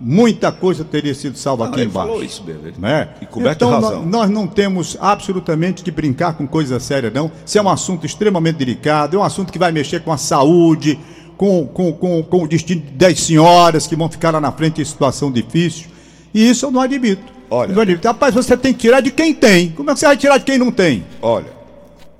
muita 0.00 0.50
coisa 0.52 0.84
teria 0.84 1.14
sido 1.14 1.36
salva 1.38 1.64
Não, 1.64 1.70
aqui 1.72 1.80
ele 1.80 1.90
embaixo. 1.90 2.08
falou 2.08 2.24
isso 2.24 2.44
mesmo. 2.44 2.66
ele- 2.66 2.74
Né? 2.78 3.08
E 3.22 3.26
coberto 3.26 3.64
então, 3.64 3.70
razão. 3.80 4.04
nós 4.06 4.28
não 4.30 4.46
temos 4.46 4.96
absolutamente 5.00 5.82
que 5.82 5.90
brincar 5.90 6.34
com 6.36 6.46
coisa 6.46 6.78
séria, 6.80 7.10
não. 7.14 7.30
Isso 7.44 7.56
é 7.58 7.62
um 7.62 7.68
assunto 7.68 8.04
extremamente 8.04 8.56
delicado, 8.56 9.16
é 9.16 9.20
um 9.20 9.22
assunto 9.22 9.52
que 9.52 9.58
vai 9.58 9.70
mexer 9.72 10.02
com 10.02 10.12
a 10.12 10.16
saúde, 10.16 10.98
com, 11.36 11.66
com, 11.66 11.92
com, 11.92 12.22
com 12.22 12.42
o 12.42 12.48
destino 12.48 12.82
das 12.92 13.20
senhoras 13.20 13.86
que 13.86 13.96
vão 13.96 14.08
ficar 14.10 14.30
lá 14.32 14.40
na 14.40 14.52
frente 14.52 14.80
em 14.80 14.84
situação 14.84 15.30
difícil. 15.32 15.88
E 16.32 16.48
isso 16.50 16.66
eu 16.66 16.70
não 16.70 16.80
admito. 16.80 17.32
Olha. 17.50 17.72
Não 17.74 17.82
admito. 17.82 18.06
Rapaz, 18.06 18.34
você 18.34 18.56
tem 18.56 18.72
que 18.72 18.80
tirar 18.80 19.00
de 19.00 19.10
quem 19.10 19.32
tem. 19.34 19.70
Como 19.70 19.90
é 19.90 19.94
que 19.94 20.00
você 20.00 20.06
vai 20.06 20.16
tirar 20.16 20.38
de 20.38 20.44
quem 20.44 20.58
não 20.58 20.72
tem? 20.72 21.04
Olha, 21.22 21.46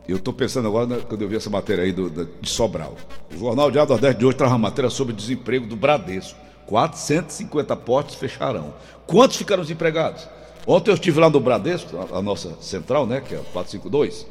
eu 0.07 0.17
estou 0.17 0.33
pensando 0.35 0.69
agora, 0.69 0.99
quando 1.09 1.23
eu 1.23 1.29
vi 1.29 1.37
essa 1.37 1.51
matéria 1.51 1.83
aí 1.83 1.93
do, 1.93 2.09
da- 2.11 2.27
de 2.41 2.49
Sobral. 2.49 2.95
O 3.35 3.39
Jornal 3.39 3.71
Diário 3.71 3.91
Nordeste 3.91 4.19
de 4.19 4.27
hoje 4.27 4.37
traz 4.37 4.53
uma 4.53 4.59
matéria 4.59 4.91
sobre 4.91 5.13
o 5.13 5.17
desemprego 5.17 5.67
do 5.67 5.75
Bradesco. 5.77 6.39
450 6.67 7.77
postos 7.77 8.15
fecharão. 8.17 8.75
Quantos 9.07 9.37
ficaram 9.37 9.63
desempregados? 9.63 10.27
Ontem 10.67 10.91
eu 10.91 10.95
estive 10.95 11.21
lá 11.21 11.29
no 11.29 11.39
Bradesco, 11.41 11.97
a, 11.97 12.19
a 12.19 12.23
nossa 12.23 12.55
central, 12.61 13.07
né, 13.07 13.21
que 13.21 13.35
é 13.35 13.39
a 13.39 13.43
452, 13.53 14.27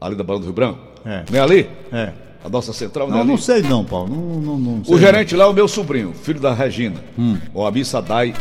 ali 0.00 0.14
da 0.16 0.24
Barão 0.24 0.40
do 0.40 0.44
Rio 0.46 0.54
Branco. 0.54 0.78
É. 1.04 1.24
Não 1.30 1.38
é 1.38 1.42
ali? 1.42 1.70
É. 1.92 2.12
A 2.44 2.48
nossa 2.48 2.72
central, 2.72 3.06
não, 3.08 3.14
é 3.14 3.16
Não, 3.18 3.22
ali? 3.22 3.30
não 3.30 3.38
sei 3.38 3.62
não, 3.62 3.84
Paulo. 3.84 4.08
Não, 4.14 4.40
não, 4.40 4.58
não 4.58 4.84
sei 4.84 4.94
O 4.94 4.98
gerente 4.98 5.36
lá 5.36 5.44
é 5.44 5.46
o 5.46 5.52
meu 5.52 5.68
sobrinho, 5.68 6.12
filho 6.12 6.40
da 6.40 6.52
Regina, 6.54 7.02
Hum. 7.18 7.38
o 7.54 7.64
Abi 7.66 7.84
Sadai 7.84 8.34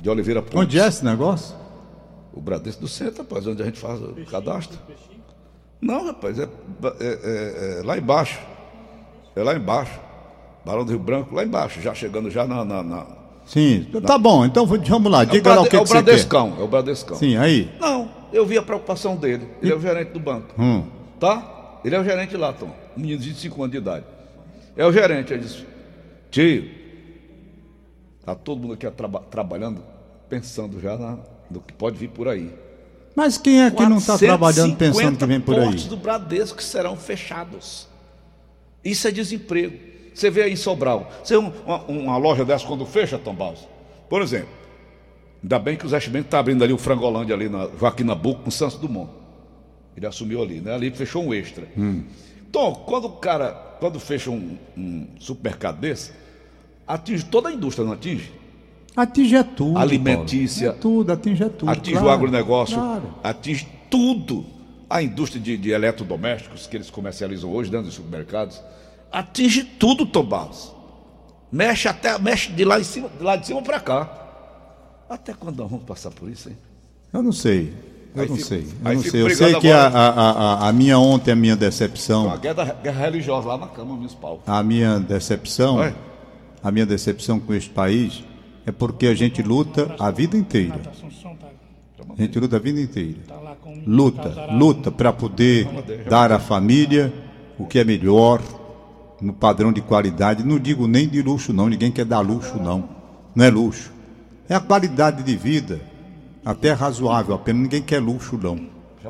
de 0.00 0.08
Oliveira 0.10 0.40
Pontes. 0.42 0.58
Onde 0.60 0.78
é 0.78 0.86
esse 0.86 1.04
negócio? 1.04 1.56
O 2.32 2.40
Bradesco 2.40 2.82
do 2.82 2.88
Centro, 2.88 3.22
rapaz, 3.22 3.46
onde 3.46 3.60
a 3.62 3.64
gente 3.64 3.78
faz 3.80 4.00
o 4.00 4.14
cadastro. 4.30 4.78
Não, 5.80 6.06
rapaz, 6.06 6.38
é, 6.38 6.42
é- 6.44 6.48
é- 7.00 7.80
é 7.80 7.82
lá 7.84 7.96
embaixo. 7.98 8.38
É 9.34 9.42
lá 9.42 9.54
embaixo. 9.54 9.98
Barão 10.64 10.84
do 10.84 10.90
Rio 10.90 10.98
Branco, 11.00 11.34
lá 11.34 11.44
embaixo, 11.44 11.80
já 11.80 11.92
chegando 11.94 12.30
já 12.30 12.46
na. 12.46 12.64
na, 12.64 12.82
na- 12.82 13.06
Sim. 13.44 13.88
Tá 14.06 14.16
bom, 14.16 14.44
então 14.44 14.64
vamos 14.64 15.10
lá. 15.10 15.22
É 15.22 15.26
Diga 15.26 15.50
lá 15.50 15.54
Brade- 15.56 15.66
o 15.66 15.70
que, 15.70 15.76
é 15.76 15.78
que 15.80 15.84
o 15.84 15.86
você 15.88 15.94
quer. 15.94 16.02
Bradescão, 16.04 16.56
é 16.58 16.62
o 16.62 16.68
Bradescão. 16.68 17.16
Sim, 17.16 17.36
aí. 17.36 17.68
Não, 17.80 18.08
eu 18.32 18.46
vi 18.46 18.56
a 18.56 18.62
preocupação 18.62 19.16
dele. 19.16 19.48
Ele 19.60 19.72
é 19.72 19.74
o 19.74 19.80
gerente 19.80 20.10
do 20.12 20.20
banco. 20.20 20.54
Hum. 20.60 20.84
Tá? 21.18 21.80
Ele 21.84 21.96
é 21.96 22.00
o 22.00 22.04
gerente 22.04 22.36
lá, 22.36 22.52
Tom. 22.52 22.70
Menino 22.96 23.18
de 23.20 23.28
25 23.30 23.60
anos 23.62 23.72
de 23.72 23.78
idade. 23.78 24.04
É 24.76 24.86
o 24.86 24.92
gerente. 24.92 25.32
Ele 25.32 25.42
disse: 25.42 25.66
Tio, 26.30 26.70
tá 28.24 28.34
todo 28.36 28.60
mundo 28.60 28.74
aqui 28.74 28.88
traba- 28.92 29.22
trabalhando, 29.30 29.82
pensando 30.28 30.80
já 30.80 30.96
na- 30.96 31.18
no 31.50 31.60
que 31.60 31.72
pode 31.72 31.96
vir 31.98 32.08
por 32.10 32.28
aí. 32.28 32.52
Mas 33.16 33.36
quem 33.36 33.62
é 33.62 33.70
que 33.70 33.82
não 33.84 33.98
está 33.98 34.16
trabalhando 34.16 34.76
pensando 34.76 35.18
que 35.18 35.26
vem 35.26 35.40
por 35.40 35.56
aí? 35.56 35.64
portos 35.64 35.84
do 35.86 35.96
Bradesco 35.96 36.56
que 36.58 36.64
serão 36.64 36.96
fechados. 36.96 37.86
Isso 38.84 39.06
é 39.06 39.10
desemprego. 39.10 39.91
Você 40.14 40.30
vê 40.30 40.42
aí 40.42 40.52
em 40.52 40.56
Sobral. 40.56 41.10
Você 41.22 41.36
um- 41.36 41.52
uma, 41.66 41.78
uma 41.84 42.16
loja 42.16 42.44
dessa 42.44 42.66
quando 42.66 42.84
fecha, 42.84 43.18
Tom 43.18 43.34
Baus. 43.34 43.66
Por 44.08 44.20
exemplo, 44.22 44.48
ainda 45.42 45.58
bem 45.58 45.76
que 45.76 45.86
o 45.86 45.88
Zé 45.88 45.98
Chimento 46.00 46.26
está 46.26 46.38
abrindo 46.38 46.62
ali 46.62 46.72
o 46.72 46.78
Frangolândia 46.78 47.34
ali 47.34 47.48
na 47.48 47.68
Joaquim 47.78 48.04
Nabuco 48.04 48.42
com 48.42 48.48
o 48.48 48.52
Santos 48.52 48.76
Dumont. 48.76 49.10
Ele 49.96 50.06
assumiu 50.06 50.42
ali, 50.42 50.60
né? 50.60 50.74
Ali 50.74 50.90
fechou 50.90 51.24
um 51.24 51.34
extra. 51.34 51.66
Hum. 51.76 52.02
Então, 52.48 52.74
quando 52.86 53.06
o 53.06 53.12
cara, 53.12 53.50
quando 53.80 53.98
fecha 53.98 54.30
um, 54.30 54.56
um 54.76 55.06
supermercado 55.18 55.80
desse, 55.80 56.12
atinge 56.86 57.24
toda 57.24 57.48
a 57.48 57.52
indústria, 57.52 57.84
não 57.86 57.92
atinge? 57.94 58.30
Atinge 58.94 59.36
é 59.36 59.42
tudo. 59.42 59.78
Alimentícia. 59.78 60.68
É 60.68 60.72
tudo, 60.72 61.12
atinge 61.12 61.42
é 61.42 61.48
tudo. 61.48 61.70
atinge 61.70 61.92
claro, 61.92 62.06
o 62.08 62.10
agronegócio, 62.10 62.76
claro. 62.76 63.14
atinge 63.22 63.66
tudo. 63.90 64.44
A 64.88 65.02
indústria 65.02 65.40
de, 65.42 65.56
de 65.56 65.70
eletrodomésticos 65.70 66.66
que 66.66 66.76
eles 66.76 66.90
comercializam 66.90 67.50
hoje 67.50 67.70
dentro 67.70 67.86
dos 67.86 67.94
supermercados, 67.94 68.60
atinge 69.12 69.62
tudo, 69.64 70.06
Tom 70.06 70.24
Barros. 70.24 70.72
Mexe 71.50 71.86
até, 71.88 72.18
mexe 72.18 72.50
de 72.52 72.64
lá, 72.64 72.80
em 72.80 72.84
cima, 72.84 73.08
de 73.10 73.22
lá 73.22 73.36
de 73.36 73.46
cima 73.46 73.60
para 73.62 73.78
cá. 73.78 74.18
Até 75.08 75.34
quando 75.34 75.58
nós 75.58 75.70
vamos 75.70 75.84
passar 75.84 76.10
por 76.10 76.28
isso, 76.30 76.48
hein? 76.48 76.56
Eu 77.12 77.22
não 77.22 77.32
sei. 77.32 77.74
Eu 78.14 78.22
Aí 78.22 78.28
não 78.28 78.36
fico- 78.36 78.48
sei. 78.48 78.60
Eu 78.84 78.94
não 78.94 79.02
sei. 79.02 79.22
Eu 79.22 79.30
sei 79.36 79.54
que 79.60 79.70
a, 79.70 79.86
agora. 79.86 79.98
a, 80.00 80.30
a, 80.64 80.68
a 80.68 80.72
minha 80.72 80.98
ontem, 80.98 81.32
a 81.32 81.36
minha 81.36 81.52
Uma 81.54 81.60
decepção, 81.60 82.38
guerra, 82.38 82.76
guerra 82.82 83.00
religiosa 83.04 83.48
lá 83.48 83.58
na 83.58 83.66
Câmara 83.68 83.96
Municipal. 83.96 84.42
a 84.46 84.62
minha 84.62 84.98
decepção, 84.98 85.78
a 86.62 86.70
minha 86.70 86.86
decepção 86.86 87.38
com 87.38 87.52
este 87.54 87.70
país 87.70 88.22
é 88.66 88.72
porque 88.72 89.06
a 89.06 89.14
gente 89.14 89.42
luta 89.42 89.94
a 89.98 90.10
vida 90.10 90.36
inteira. 90.36 90.80
A 92.18 92.22
gente 92.22 92.38
luta 92.38 92.56
a 92.56 92.58
vida 92.58 92.80
inteira. 92.80 93.18
Luta, 93.86 94.46
luta 94.52 94.90
para 94.90 95.12
poder 95.12 95.66
dar 96.08 96.32
à 96.32 96.38
família 96.38 97.12
o 97.58 97.66
que 97.66 97.78
é 97.78 97.84
melhor, 97.84 98.40
no 99.22 99.32
padrão 99.32 99.72
de 99.72 99.80
qualidade. 99.80 100.44
Não 100.44 100.58
digo 100.58 100.88
nem 100.88 101.08
de 101.08 101.22
luxo, 101.22 101.52
não. 101.52 101.68
Ninguém 101.68 101.92
quer 101.92 102.04
dar 102.04 102.20
luxo, 102.20 102.56
não. 102.60 102.88
Não 103.34 103.44
é 103.44 103.50
luxo. 103.50 103.92
É 104.48 104.54
a 104.54 104.60
qualidade 104.60 105.22
de 105.22 105.36
vida. 105.36 105.80
Até 106.44 106.72
razoável, 106.72 107.34
apenas 107.34 107.62
ninguém 107.62 107.80
quer 107.80 108.00
luxo, 108.00 108.38
não. 108.42 108.58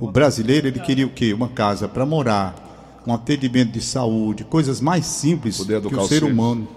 O 0.01 0.11
brasileiro, 0.11 0.69
ele 0.69 0.81
queria 0.81 1.07
o 1.07 1.11
quê? 1.11 1.33
Uma 1.33 1.49
casa 1.49 1.89
para 1.89 2.05
morar, 2.05 3.03
um 3.07 3.15
atendimento 3.15 3.73
de 3.73 3.81
saúde, 3.81 4.45
coisas 4.45 4.81
mais 4.81 5.07
simples 5.07 5.59
Poder 5.59 5.81
que 5.81 5.95
o 5.95 6.07
ser 6.07 6.25
humano. 6.25 6.69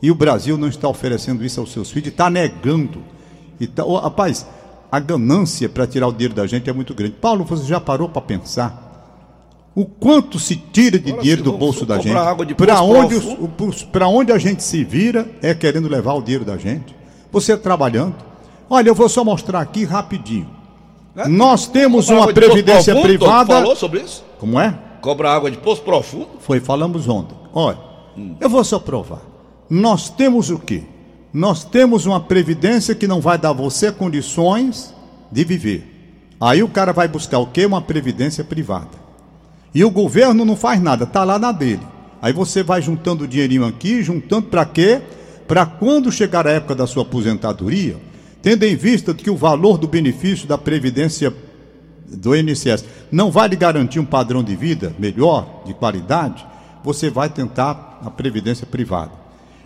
E 0.00 0.10
o 0.10 0.14
Brasil 0.14 0.56
não 0.56 0.68
está 0.68 0.88
oferecendo 0.88 1.44
isso 1.44 1.60
aos 1.60 1.72
seus 1.72 1.90
filhos, 1.90 2.08
está 2.08 2.30
negando. 2.30 3.02
Então, 3.60 3.88
ô, 3.88 3.98
rapaz, 3.98 4.46
a 4.90 5.00
ganância 5.00 5.68
para 5.68 5.86
tirar 5.86 6.08
o 6.08 6.12
dinheiro 6.12 6.34
da 6.34 6.46
gente 6.46 6.68
é 6.68 6.72
muito 6.72 6.94
grande. 6.94 7.14
Paulo, 7.20 7.44
você 7.44 7.64
já 7.64 7.80
parou 7.80 8.08
para 8.08 8.22
pensar? 8.22 8.83
O 9.74 9.84
quanto 9.84 10.38
se 10.38 10.54
tira 10.56 10.98
de 10.98 11.08
Agora, 11.08 11.22
dinheiro 11.22 11.42
do 11.42 11.50
vão- 11.50 11.58
bolso 11.58 11.84
da 11.84 11.98
gente? 11.98 12.14
Para 12.56 12.80
onde, 12.80 13.16
onde 14.06 14.32
a 14.32 14.38
gente 14.38 14.62
se 14.62 14.84
vira 14.84 15.28
é 15.42 15.52
querendo 15.52 15.88
levar 15.88 16.14
o 16.14 16.22
dinheiro 16.22 16.44
da 16.44 16.56
gente. 16.56 16.94
Você 17.32 17.56
trabalhando. 17.56 18.14
Olha, 18.70 18.88
eu 18.88 18.94
vou 18.94 19.08
só 19.08 19.24
mostrar 19.24 19.60
aqui 19.60 19.84
rapidinho. 19.84 20.48
Né? 21.14 21.26
Nós 21.26 21.66
temos 21.66 22.06
Cobra 22.06 22.20
uma 22.20 22.32
previdência 22.32 22.94
profundo, 22.94 23.18
privada. 23.18 23.54
Falou 23.54 23.76
sobre 23.76 24.00
isso? 24.00 24.24
Como 24.38 24.60
é? 24.60 24.78
Cobra 25.00 25.30
água 25.30 25.50
de 25.50 25.58
poço 25.58 25.82
profundo? 25.82 26.28
Foi, 26.40 26.60
falamos 26.60 27.08
ontem. 27.08 27.36
Olha, 27.52 27.78
eu 28.40 28.48
vou 28.48 28.62
só 28.64 28.78
provar. 28.78 29.22
Nós 29.68 30.08
temos 30.08 30.50
o 30.50 30.58
quê? 30.58 30.82
Nós 31.32 31.64
temos 31.64 32.06
uma 32.06 32.20
previdência 32.20 32.94
que 32.94 33.06
não 33.08 33.20
vai 33.20 33.36
dar 33.36 33.52
você 33.52 33.90
condições 33.90 34.94
de 35.32 35.42
viver. 35.44 35.90
Aí 36.40 36.62
o 36.62 36.68
cara 36.68 36.92
vai 36.92 37.08
buscar 37.08 37.38
o 37.40 37.46
quê? 37.46 37.66
Uma 37.66 37.80
previdência 37.82 38.44
privada. 38.44 39.03
E 39.74 39.84
o 39.84 39.90
governo 39.90 40.44
não 40.44 40.54
faz 40.54 40.80
nada, 40.80 41.04
tá 41.04 41.24
lá 41.24 41.38
na 41.38 41.50
dele. 41.50 41.80
Aí 42.22 42.32
você 42.32 42.62
vai 42.62 42.80
juntando 42.80 43.24
o 43.24 43.28
dinheirinho 43.28 43.66
aqui, 43.66 44.02
juntando 44.02 44.46
para 44.46 44.64
quê? 44.64 45.02
Para 45.48 45.66
quando 45.66 46.12
chegar 46.12 46.46
a 46.46 46.52
época 46.52 46.74
da 46.74 46.86
sua 46.86 47.02
aposentadoria, 47.02 47.96
tendo 48.40 48.62
em 48.62 48.76
vista 48.76 49.12
que 49.12 49.28
o 49.28 49.36
valor 49.36 49.76
do 49.76 49.88
benefício 49.88 50.46
da 50.46 50.56
previdência 50.56 51.34
do 52.06 52.36
INSS 52.36 52.84
não 53.10 53.30
vai 53.30 53.48
lhe 53.48 53.56
garantir 53.56 53.98
um 53.98 54.04
padrão 54.04 54.42
de 54.42 54.54
vida 54.54 54.94
melhor, 54.98 55.62
de 55.66 55.74
qualidade, 55.74 56.46
você 56.82 57.10
vai 57.10 57.28
tentar 57.28 58.00
a 58.04 58.10
previdência 58.10 58.66
privada. 58.66 59.12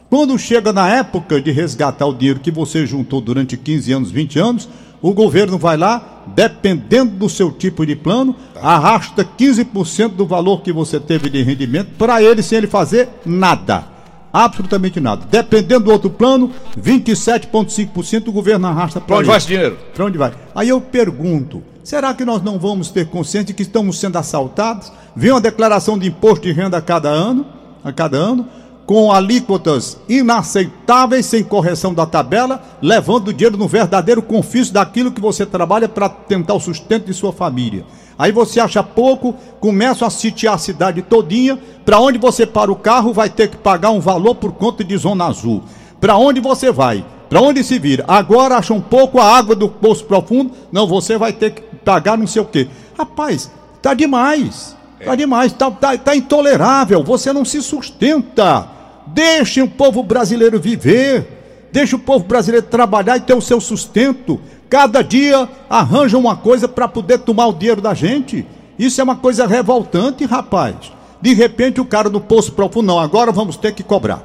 Quando 0.09 0.39
chega 0.39 0.73
na 0.73 0.89
época 0.89 1.41
de 1.41 1.51
resgatar 1.51 2.07
o 2.07 2.15
dinheiro 2.15 2.41
que 2.41 2.51
você 2.51 2.87
juntou 2.87 3.21
durante 3.21 3.57
15 3.57 3.93
anos, 3.93 4.11
20 4.11 4.39
anos, 4.39 4.69
o 5.01 5.13
governo 5.13 5.59
vai 5.59 5.77
lá, 5.77 6.25
dependendo 6.27 7.13
do 7.17 7.29
seu 7.29 7.51
tipo 7.53 7.87
de 7.87 7.95
plano, 7.95 8.35
arrasta 8.61 9.25
15% 9.25 10.09
do 10.11 10.27
valor 10.27 10.63
que 10.63 10.73
você 10.73 10.99
teve 10.99 11.31
de 11.31 11.43
rendimento 11.43 11.91
para 11.97 12.23
ele 12.23 12.43
sem 12.43 12.59
ele 12.59 12.67
fazer 12.67 13.09
nada. 13.25 13.99
Absolutamente 14.33 15.01
nada. 15.01 15.27
Dependendo 15.31 15.85
do 15.85 15.93
outro 15.93 16.11
plano, 16.11 16.53
27,5% 16.79 18.29
o 18.29 18.33
governo 18.33 18.67
arrasta 18.67 19.01
para 19.01 19.17
onde 19.17 19.23
ele. 19.23 19.29
vai 19.29 19.39
esse 19.39 19.47
dinheiro? 19.47 19.79
Para 19.95 20.05
onde 20.05 20.19
vai? 20.19 20.33
Aí 20.55 20.69
eu 20.69 20.81
pergunto: 20.81 21.63
será 21.83 22.13
que 22.13 22.25
nós 22.25 22.43
não 22.43 22.59
vamos 22.59 22.91
ter 22.91 23.07
consciência 23.07 23.47
de 23.47 23.55
que 23.55 23.63
estamos 23.63 23.99
sendo 23.99 24.19
assaltados? 24.19 24.93
Vem 25.17 25.31
uma 25.31 25.41
declaração 25.41 25.99
de 25.99 26.09
imposto 26.09 26.47
de 26.47 26.53
renda 26.53 26.77
a 26.77 26.83
cada 26.83 27.09
ano, 27.09 27.47
a 27.83 27.91
cada 27.91 28.19
ano. 28.19 28.47
Com 28.89 29.13
alíquotas 29.13 29.99
inaceitáveis, 30.09 31.27
sem 31.27 31.45
correção 31.45 31.93
da 31.93 32.07
tabela, 32.07 32.63
levando 32.81 33.29
o 33.29 33.33
dinheiro 33.35 33.59
no 33.59 33.69
verdadeiro 33.69 34.23
confisco 34.23 34.73
daquilo 34.73 35.13
que 35.13 35.21
você 35.21 35.45
trabalha 35.45 35.87
para 35.87 36.09
tentar 36.09 36.55
o 36.55 36.61
sustento 36.61 37.05
de 37.05 37.13
sua 37.13 37.31
família. 37.31 37.85
Aí 38.19 38.33
você 38.33 38.59
acha 38.59 38.83
pouco, 38.83 39.35
começa 39.61 40.07
a 40.07 40.11
sitiar 40.11 40.55
a 40.55 40.59
cidade 40.59 41.03
todinha, 41.03 41.59
para 41.85 42.01
onde 42.01 42.17
você 42.17 42.47
para 42.47 42.73
o 42.73 42.77
carro 42.77 43.13
vai 43.13 43.29
ter 43.29 43.51
que 43.51 43.59
pagar 43.59 43.91
um 43.91 44.01
valor 44.01 44.37
por 44.37 44.53
conta 44.53 44.83
de 44.83 44.97
zona 44.97 45.27
azul. 45.27 45.63
Para 46.01 46.17
onde 46.17 46.41
você 46.41 46.73
vai? 46.73 47.05
Para 47.29 47.43
onde 47.43 47.63
se 47.63 47.79
vira? 47.79 48.07
Agora 48.09 48.57
acha 48.57 48.73
um 48.73 48.81
pouco 48.81 49.21
a 49.21 49.37
água 49.37 49.55
do 49.55 49.69
poço 49.69 50.07
profundo, 50.07 50.53
não, 50.73 50.87
você 50.87 51.19
vai 51.19 51.35
ter 51.35 51.51
que 51.51 51.61
pagar 51.85 52.17
não 52.17 52.27
sei 52.27 52.41
o 52.41 52.47
quê. 52.47 52.67
Rapaz, 52.97 53.51
tá 53.83 53.93
demais. 53.93 54.75
Tá 55.05 55.15
demais, 55.15 55.53
tá, 55.53 55.71
tá, 55.71 55.95
tá 55.99 56.17
intolerável, 56.17 57.05
você 57.05 57.35
não 57.35 57.45
se 57.45 57.61
sustenta. 57.61 58.78
Deixe 59.13 59.61
o 59.63 59.69
povo 59.69 60.03
brasileiro 60.03 60.61
viver. 60.61 61.69
Deixe 61.73 61.95
o 61.95 61.99
povo 61.99 62.25
brasileiro 62.25 62.67
trabalhar 62.67 63.17
e 63.17 63.21
ter 63.21 63.35
o 63.35 63.43
seu 63.43 63.61
sustento. 63.61 64.41
Cada 64.69 65.03
dia 65.03 65.49
arranja 65.69 66.17
uma 66.19 66.37
coisa 66.37 66.69
para 66.69 66.89
poder 66.89 67.19
tomar 67.19 67.47
o 67.47 67.53
dinheiro 67.53 67.81
da 67.81 67.95
gente. 67.95 68.47
Isso 68.79 69.01
é 69.01 69.05
uma 69.05 69.17
coisa 69.17 69.47
revoltante, 69.47 70.25
rapaz. 70.25 70.77
De 71.21 71.35
repente 71.35 71.81
o 71.81 71.85
cara 71.85 72.09
do 72.09 72.21
poço 72.21 72.53
profundo, 72.53 72.87
não, 72.87 72.99
agora 72.99 73.33
vamos 73.33 73.57
ter 73.57 73.73
que 73.73 73.83
cobrar. 73.83 74.23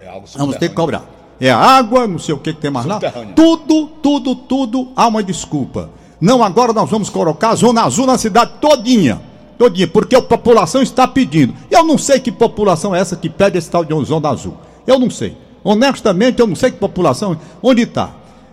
É 0.00 0.08
vamos 0.36 0.56
ter 0.56 0.68
que 0.68 0.74
cobrar. 0.74 1.04
É 1.40 1.50
água, 1.50 2.06
não 2.06 2.18
sei 2.18 2.34
o 2.34 2.38
que, 2.38 2.52
que 2.52 2.60
tem 2.60 2.70
mais 2.70 2.86
lá. 2.86 3.00
Tudo, 3.34 3.88
tudo, 4.02 4.34
tudo 4.34 4.88
há 4.96 5.06
uma 5.06 5.22
desculpa. 5.22 5.90
Não, 6.20 6.42
agora 6.42 6.72
nós 6.72 6.88
vamos 6.88 7.10
colocar 7.10 7.50
a 7.50 7.54
zona 7.54 7.82
azul 7.82 8.06
na 8.06 8.16
cidade 8.16 8.52
todinha 8.60 9.20
todinha, 9.58 9.86
porque 9.86 10.16
a 10.16 10.22
população 10.22 10.82
está 10.82 11.06
pedindo. 11.06 11.54
Eu 11.70 11.84
não 11.84 11.98
sei 11.98 12.20
que 12.20 12.30
população 12.32 12.94
é 12.94 13.00
essa 13.00 13.16
que 13.16 13.28
pede 13.28 13.58
esse 13.58 13.70
tal 13.70 13.84
de 13.84 14.04
zona 14.04 14.28
azul. 14.28 14.54
Eu 14.86 14.98
não 14.98 15.10
sei. 15.10 15.36
Honestamente, 15.64 16.40
eu 16.40 16.46
não 16.46 16.54
sei 16.54 16.70
que 16.70 16.78
população, 16.78 17.36
onde 17.62 17.82
está. 17.82 18.10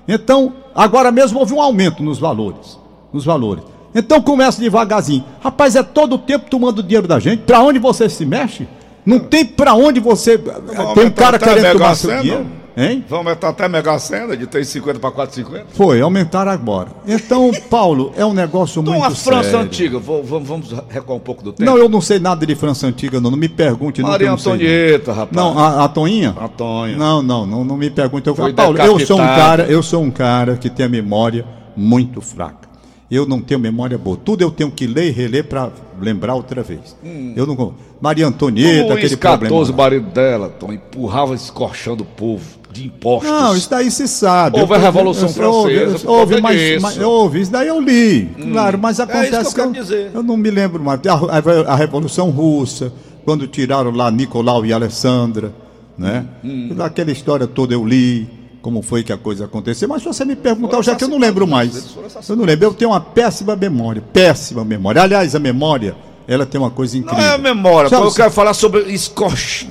Então, 0.07 0.53
agora 0.73 1.11
mesmo 1.11 1.39
houve 1.39 1.53
um 1.53 1.61
aumento 1.61 2.01
nos 2.01 2.19
valores. 2.19 2.79
Nos 3.11 3.23
valores. 3.23 3.63
Então 3.95 4.21
começa 4.21 4.59
devagarzinho. 4.59 5.23
Rapaz, 5.41 5.75
é 5.75 5.83
todo 5.83 6.15
o 6.15 6.17
tempo 6.17 6.49
tomando 6.49 6.81
dinheiro 6.81 7.07
da 7.07 7.19
gente. 7.19 7.43
Para 7.43 7.61
onde 7.61 7.77
você 7.77 8.09
se 8.09 8.25
mexe? 8.25 8.67
Não 9.05 9.19
tem 9.19 9.45
para 9.45 9.75
onde 9.75 9.99
você. 9.99 10.37
Tem 10.37 11.05
um 11.05 11.11
cara 11.11 11.37
querendo 11.37 11.73
tomar 11.73 11.95
seu 11.95 12.19
dinheiro. 12.21 12.62
Hein? 12.75 13.05
Vão 13.07 13.19
aumentar 13.19 13.49
até 13.49 13.65
a 13.65 13.69
Mega 13.69 13.97
Sena 13.99 14.35
de 14.35 14.47
3,50 14.47 14.99
para 14.99 15.11
4,50? 15.11 15.65
Foi, 15.69 16.01
aumentaram 16.01 16.51
agora. 16.51 16.89
Então, 17.07 17.51
Paulo, 17.69 18.11
é 18.17 18.25
um 18.25 18.33
negócio 18.33 18.81
então, 18.81 18.93
muito 18.93 19.15
sério. 19.15 19.21
Então, 19.21 19.39
a 19.39 19.43
França 19.43 19.57
Antiga, 19.59 19.99
vou, 19.99 20.23
vamos, 20.23 20.47
vamos 20.47 20.75
recuar 20.89 21.17
um 21.17 21.21
pouco 21.21 21.43
do 21.43 21.53
tempo. 21.53 21.69
Não, 21.69 21.77
eu 21.77 21.87
não 21.87 22.01
sei 22.01 22.19
nada 22.19 22.45
de 22.45 22.55
França 22.55 22.87
Antiga, 22.87 23.21
não. 23.21 23.29
Não 23.29 23.37
me 23.37 23.47
pergunte. 23.47 24.01
Maria 24.01 24.27
não, 24.27 24.35
Antonieta, 24.35 25.13
rapaz. 25.13 25.35
Não, 25.35 25.57
a, 25.57 25.85
a 25.85 25.87
Toinha? 25.87 26.35
A 26.39 26.47
Tonha. 26.47 26.97
Não, 26.97 27.21
não, 27.21 27.45
não, 27.45 27.63
não 27.63 27.77
me 27.77 27.89
pergunte. 27.89 28.27
Eu, 28.27 28.35
Paulo, 28.53 28.77
eu 28.79 28.99
sou 28.99 29.17
um 29.17 29.25
cara, 29.25 29.63
eu 29.65 29.83
sou 29.83 30.03
um 30.03 30.11
cara 30.11 30.57
que 30.57 30.69
tem 30.69 30.85
a 30.85 30.89
memória 30.89 31.45
muito 31.75 32.21
fraca. 32.21 32.73
Eu 33.09 33.27
não 33.27 33.39
tenho 33.39 33.59
memória 33.59 33.97
boa. 33.97 34.17
Tudo 34.17 34.41
eu 34.41 34.49
tenho 34.49 34.71
que 34.71 34.87
ler 34.87 35.09
e 35.09 35.11
reler 35.11 35.43
para 35.43 35.69
lembrar 36.01 36.33
outra 36.33 36.63
vez. 36.63 36.97
Hum. 37.03 37.33
Eu 37.35 37.45
não. 37.45 37.75
Maria 38.01 38.25
Antonieta, 38.25 38.95
aquele 38.95 39.15
problema. 39.15 39.55
o 39.55 39.73
marido 39.73 40.09
dela, 40.09 40.49
Tom, 40.49 40.73
empurrava 40.73 41.35
escorchando 41.35 42.01
o 42.01 42.05
povo 42.05 42.62
de 42.73 42.87
impostos. 42.87 43.29
Não, 43.29 43.55
isso 43.55 43.69
daí 43.69 43.91
se 43.91 44.07
sabe. 44.07 44.59
Houve 44.59 44.73
a 44.73 44.77
Revolução 44.77 45.29
eu, 45.29 45.33
Francesa. 45.33 46.09
Houve, 46.09 46.41
mas, 46.41 46.81
mas, 46.81 46.97
houve, 46.97 47.41
isso 47.41 47.51
daí 47.51 47.67
eu 47.67 47.79
li. 47.79 48.29
Hum. 48.37 48.51
Claro, 48.51 48.79
mas 48.79 48.99
acontece. 48.99 49.35
É 49.35 49.41
isso 49.41 49.53
que 49.53 49.61
eu, 49.61 49.71
dizer. 49.71 50.11
eu 50.13 50.23
não 50.23 50.35
me 50.35 50.49
lembro 50.49 50.83
mais. 50.83 50.99
A, 51.05 51.13
a, 51.13 51.73
a, 51.73 51.75
Revolução 51.75 52.31
Russa, 52.31 52.91
quando 53.23 53.47
tiraram 53.47 53.91
lá 53.91 54.09
Nicolau 54.09 54.65
e 54.65 54.73
Alessandra, 54.73 55.53
né? 55.95 56.25
Hum. 56.43 56.75
Aquela 56.79 57.11
história 57.11 57.45
toda 57.45 57.73
eu 57.73 57.85
li. 57.85 58.27
Como 58.61 58.81
foi 58.81 59.03
que 59.03 59.11
a 59.11 59.17
coisa 59.17 59.43
aconteceu? 59.43 59.89
Mas 59.89 60.01
se 60.01 60.07
você 60.07 60.23
me 60.23 60.37
perguntar, 60.37 60.81
já 60.81 60.95
que 60.95 61.03
eu 61.03 61.09
não 61.09 61.17
lembro 61.17 61.45
mais. 61.45 61.95
Eu 62.29 62.35
não 62.37 62.45
lembro. 62.45 62.65
Eu 62.65 62.73
tenho 62.73 62.91
uma 62.91 63.01
péssima 63.01 63.57
memória. 63.57 64.01
Péssima 64.01 64.63
memória. 64.63 65.01
Aliás, 65.01 65.35
a 65.35 65.39
memória 65.39 65.93
ela 66.27 66.45
tem 66.45 66.59
uma 66.59 66.71
coisa 66.71 66.97
incrível. 66.97 67.21
Não 67.21 67.29
é 67.29 67.35
a 67.35 67.37
memória, 67.37 67.89
Sabe, 67.89 68.05
eu 68.05 68.13
quero 68.13 68.31
falar 68.31 68.53
sobre 68.53 68.83
escorche. 68.93 69.67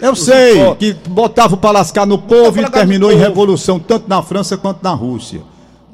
Eu 0.00 0.14
sei, 0.14 0.74
que 0.76 0.94
botava 1.08 1.56
para 1.56 1.70
lascar 1.70 2.06
no 2.06 2.18
povo 2.18 2.60
e 2.60 2.70
terminou 2.70 3.12
em 3.12 3.16
revolução, 3.16 3.78
tanto 3.78 4.08
na 4.08 4.22
França 4.22 4.56
quanto 4.56 4.82
na 4.82 4.92
Rússia. 4.92 5.40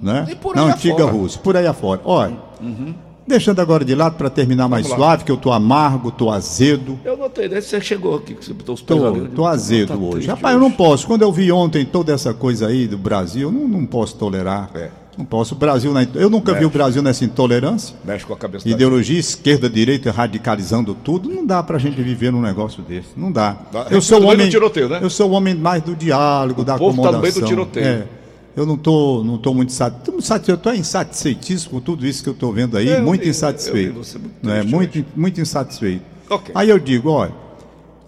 Né? 0.00 0.26
na 0.54 0.62
antiga 0.64 1.04
afora. 1.04 1.12
Rússia, 1.12 1.40
por 1.42 1.56
aí 1.56 1.66
afora. 1.66 2.00
Olha, 2.04 2.36
uhum. 2.60 2.94
deixando 3.26 3.60
agora 3.60 3.84
de 3.84 3.94
lado 3.94 4.16
para 4.16 4.28
terminar 4.28 4.68
mais 4.68 4.86
suave, 4.86 5.24
que 5.24 5.32
eu 5.32 5.36
tô 5.36 5.50
amargo, 5.50 6.10
tô 6.10 6.30
azedo. 6.30 6.98
Eu 7.04 7.16
notei, 7.16 7.48
que 7.48 7.62
você 7.62 7.80
chegou 7.80 8.16
aqui, 8.16 8.34
que 8.34 8.44
você 8.44 8.52
botou 8.52 8.74
os 8.74 8.82
pés 8.82 9.00
tô, 9.00 9.06
ali. 9.06 9.28
Tô 9.28 9.46
azedo 9.46 10.04
hoje. 10.04 10.26
Rapaz, 10.26 10.54
hoje. 10.54 10.62
eu 10.64 10.68
não 10.68 10.76
posso. 10.76 11.06
Quando 11.06 11.22
eu 11.22 11.32
vi 11.32 11.50
ontem 11.50 11.86
toda 11.86 12.12
essa 12.12 12.34
coisa 12.34 12.66
aí 12.66 12.86
do 12.86 12.98
Brasil, 12.98 13.48
eu 13.48 13.52
não, 13.52 13.66
não 13.66 13.86
posso 13.86 14.16
tolerar. 14.16 14.70
É. 14.74 14.90
Não 15.16 15.24
posso. 15.24 15.54
O 15.54 15.58
Brasil, 15.58 15.92
eu 16.14 16.28
nunca 16.28 16.52
Mexe. 16.52 16.60
vi 16.60 16.66
o 16.66 16.70
Brasil 16.70 17.02
nessa 17.02 17.24
intolerância. 17.24 17.94
Mexe 18.04 18.24
com 18.24 18.32
a 18.32 18.36
cabeça. 18.36 18.68
Ideologia 18.68 19.18
esquerda, 19.18 19.68
direita, 19.70 20.10
radicalizando 20.10 20.94
tudo. 20.94 21.28
Não 21.28 21.46
dá 21.46 21.62
para 21.62 21.76
a 21.76 21.80
gente 21.80 22.00
viver 22.02 22.32
num 22.32 22.40
negócio 22.40 22.82
desse. 22.82 23.08
Não 23.16 23.30
dá. 23.30 23.56
Eu 23.90 24.00
sou 24.00 24.20
o 24.22 24.26
homem. 24.26 24.48
Tiroteio, 24.48 24.88
né? 24.88 24.98
Eu 25.02 25.10
sou 25.10 25.30
o 25.30 25.32
homem 25.32 25.54
mais 25.54 25.82
do 25.82 25.94
diálogo, 25.94 26.62
o 26.62 26.64
da 26.64 26.76
povo 26.76 26.90
acomodação. 26.90 27.12
Tá 27.12 27.16
no 27.18 27.22
meio 27.22 27.34
do 27.34 27.46
tiroteio. 27.46 27.86
É. 27.86 28.06
Eu 28.56 28.64
não 28.64 28.76
tô, 28.76 29.24
não 29.24 29.36
tô 29.36 29.52
muito 29.52 29.72
satisfeito. 29.72 30.50
Eu 30.50 30.54
estou 30.54 30.74
insatisfeitíssimo 30.74 31.72
com 31.72 31.80
tudo 31.80 32.06
isso 32.06 32.22
que 32.22 32.28
eu 32.28 32.34
estou 32.34 32.52
vendo 32.52 32.76
aí. 32.76 33.00
muito 33.00 33.26
insatisfeito. 33.28 33.94
muito, 33.94 34.48
é, 34.48 34.62
muito, 34.62 35.04
muito 35.16 35.40
insatisfeito. 35.40 36.04
Okay. 36.30 36.52
Aí 36.54 36.70
eu 36.70 36.78
digo, 36.78 37.10
olha, 37.10 37.34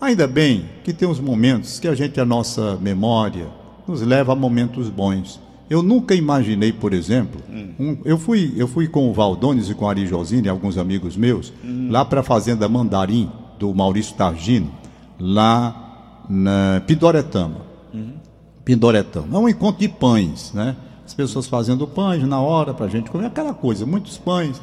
ainda 0.00 0.26
bem 0.26 0.68
que 0.84 0.92
tem 0.92 1.08
uns 1.08 1.18
momentos 1.18 1.80
que 1.80 1.88
a 1.88 1.94
gente, 1.94 2.20
a 2.20 2.24
nossa 2.24 2.76
memória, 2.80 3.48
nos 3.88 4.02
leva 4.02 4.32
a 4.32 4.36
momentos 4.36 4.88
bons. 4.88 5.40
Eu 5.68 5.82
nunca 5.82 6.14
imaginei, 6.14 6.72
por 6.72 6.92
exemplo, 6.92 7.40
hum. 7.50 7.70
um, 7.78 7.98
eu, 8.04 8.16
fui, 8.16 8.54
eu 8.56 8.68
fui 8.68 8.86
com 8.86 9.10
o 9.10 9.12
Valdones 9.12 9.68
e 9.68 9.74
com 9.74 9.84
o 9.84 9.88
Ari 9.88 10.06
Josine, 10.06 10.48
alguns 10.48 10.78
amigos 10.78 11.16
meus, 11.16 11.52
hum. 11.64 11.88
lá 11.90 12.04
para 12.04 12.20
a 12.20 12.22
Fazenda 12.22 12.68
Mandarim, 12.68 13.30
do 13.58 13.74
Maurício 13.74 14.14
Targino, 14.14 14.70
lá 15.18 16.22
na 16.28 16.82
Pindoretama. 16.86 17.62
Uhum. 17.92 18.14
Pindoretama. 18.64 19.26
É 19.36 19.38
um 19.38 19.48
encontro 19.48 19.80
de 19.80 19.88
pães, 19.88 20.52
né? 20.52 20.76
As 21.04 21.14
pessoas 21.14 21.46
fazendo 21.46 21.86
pães 21.86 22.22
na 22.26 22.40
hora 22.40 22.74
para 22.74 22.86
a 22.86 22.88
gente 22.88 23.10
comer, 23.10 23.26
aquela 23.26 23.54
coisa, 23.54 23.86
muitos 23.86 24.18
pães, 24.18 24.60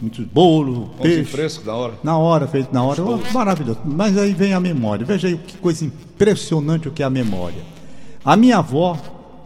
muitos 0.00 0.24
bolos, 0.24 0.88
peixe. 1.00 1.24
fresco 1.24 1.66
na 1.66 1.74
hora. 1.74 1.94
Na 2.02 2.16
hora, 2.16 2.46
feito 2.46 2.72
na 2.72 2.82
hora. 2.82 3.02
Oh, 3.02 3.18
maravilhoso. 3.32 3.80
Mas 3.84 4.16
aí 4.16 4.32
vem 4.32 4.52
a 4.54 4.60
memória. 4.60 5.04
Veja 5.04 5.28
aí 5.28 5.36
que 5.36 5.58
coisa 5.58 5.84
impressionante 5.84 6.88
o 6.88 6.92
que 6.92 7.02
é 7.02 7.06
a 7.06 7.10
memória. 7.10 7.62
A 8.24 8.36
minha 8.36 8.58
avó 8.58 8.96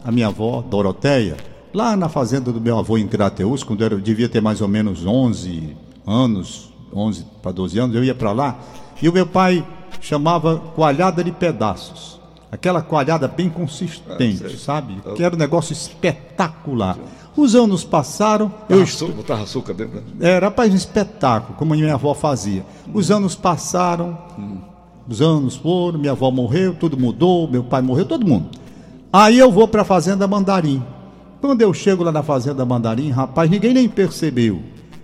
a 0.05 0.11
minha 0.11 0.27
avó, 0.27 0.61
Doroteia, 0.61 1.35
lá 1.73 1.97
na 1.97 2.07
fazenda 2.07 2.51
do 2.51 2.61
meu 2.61 2.77
avô 2.77 2.95
em 2.95 3.07
Crateus, 3.07 3.63
quando 3.63 3.83
eu 3.83 3.99
devia 3.99 4.29
ter 4.29 4.39
mais 4.39 4.61
ou 4.61 4.67
menos 4.67 5.03
11 5.03 5.75
anos, 6.05 6.71
11 6.93 7.25
para 7.41 7.51
12 7.51 7.79
anos, 7.79 7.95
eu 7.95 8.03
ia 8.03 8.13
para 8.13 8.31
lá, 8.31 8.59
e 9.01 9.09
o 9.09 9.13
meu 9.13 9.25
pai 9.25 9.65
chamava 9.99 10.57
coalhada 10.57 11.23
de 11.23 11.31
pedaços. 11.31 12.19
Aquela 12.51 12.83
coalhada 12.83 13.27
bem 13.27 13.49
consistente, 13.49 14.45
é, 14.45 14.49
sabe? 14.49 14.95
Que 15.15 15.23
era 15.23 15.35
um 15.35 15.37
negócio 15.37 15.73
espetacular. 15.73 16.97
Os 17.35 17.55
anos 17.55 17.83
passaram. 17.83 18.53
eu 18.69 18.83
açúcar, 18.83 19.13
botava 19.13 19.43
açúcar 19.43 19.73
dentro. 19.73 19.95
Né? 19.95 20.03
Era, 20.21 20.45
rapaz, 20.45 20.71
um 20.71 20.75
espetáculo, 20.75 21.57
como 21.57 21.73
minha 21.73 21.95
avó 21.95 22.13
fazia. 22.13 22.63
Os 22.93 23.09
anos 23.09 23.35
passaram, 23.35 24.17
hum. 24.37 24.59
os 25.09 25.21
anos 25.21 25.57
foram, 25.57 25.99
minha 25.99 26.11
avó 26.11 26.29
morreu, 26.29 26.75
tudo 26.75 26.95
mudou, 26.95 27.49
meu 27.49 27.63
pai 27.63 27.81
morreu, 27.81 28.05
todo 28.05 28.25
mundo. 28.25 28.49
Aí 29.17 29.39
eu 29.39 29.49
vou 29.49 29.65
para 29.65 29.83
a 29.83 29.85
Fazenda 29.85 30.27
Mandarim. 30.27 30.83
Quando 31.39 31.61
eu 31.61 31.73
chego 31.73 32.03
lá 32.03 32.11
na 32.11 32.21
Fazenda 32.21 32.65
Mandarim, 32.65 33.11
rapaz, 33.11 33.49
ninguém 33.49 33.73
nem 33.73 33.87
percebeu. 33.87 34.59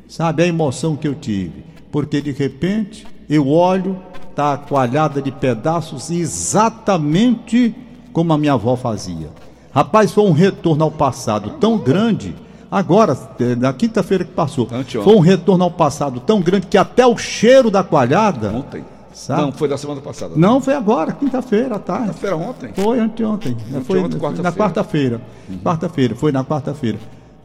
Sabe 0.06 0.43
a 0.43 0.47
emoção 0.47 0.97
que 0.97 1.08
eu 1.08 1.15
tive? 1.15 1.63
Porque 1.89 2.19
de 2.19 2.34
repente 2.34 3.08
eu 3.30 3.47
olho, 3.47 3.97
tá 4.36 4.58
coalhada 4.58 5.21
de 5.21 5.32
pedaços 5.32 6.12
exatamente 6.12 7.74
como 8.12 8.34
a 8.34 8.38
minha 8.38 8.52
avó 8.52 8.76
fazia. 8.76 9.30
Rapaz, 9.71 10.12
foi 10.12 10.26
um 10.26 10.34
retorno 10.34 10.84
ao 10.84 10.91
passado 10.91 11.52
tão 11.52 11.78
grande. 11.78 12.36
Agora, 12.69 13.17
é, 13.39 13.56
na 13.56 13.71
quinta-feira 13.71 14.26
que 14.26 14.34
passou, 14.34 14.67
foi 15.06 15.15
um 15.15 15.21
retorno 15.21 15.63
ao 15.63 15.71
passado 15.71 16.19
tão 16.19 16.41
grande 16.41 16.67
que 16.67 16.78
até 16.78 17.08
o 17.08 17.17
cheiro 17.17 17.71
da 17.71 17.82
coalhada. 17.82 18.52
Ontem 18.52 18.84
Sabe? 19.13 19.41
Não, 19.41 19.52
foi 19.52 19.67
da 19.67 19.78
semana 19.78 20.02
passada. 20.02 20.34
Não, 20.36 20.62
foi 20.62 20.74
agora, 20.74 21.12
quinta-feira, 21.12 21.78
tá? 21.78 22.00
Quinta-feira 22.00 22.36
ontem? 22.36 22.71
Foi 22.74 23.00
anteontem. 23.00 23.58
Ontem, 23.69 23.84
foi 23.84 24.00
ontem, 24.00 24.17
quarta 24.17 24.41
na 24.41 24.52
quarta-feira. 24.52 25.21
Uhum. 25.50 25.58
Quarta-feira, 25.60 26.15
foi 26.15 26.32
na 26.32 26.43
quarta-feira. 26.43 26.97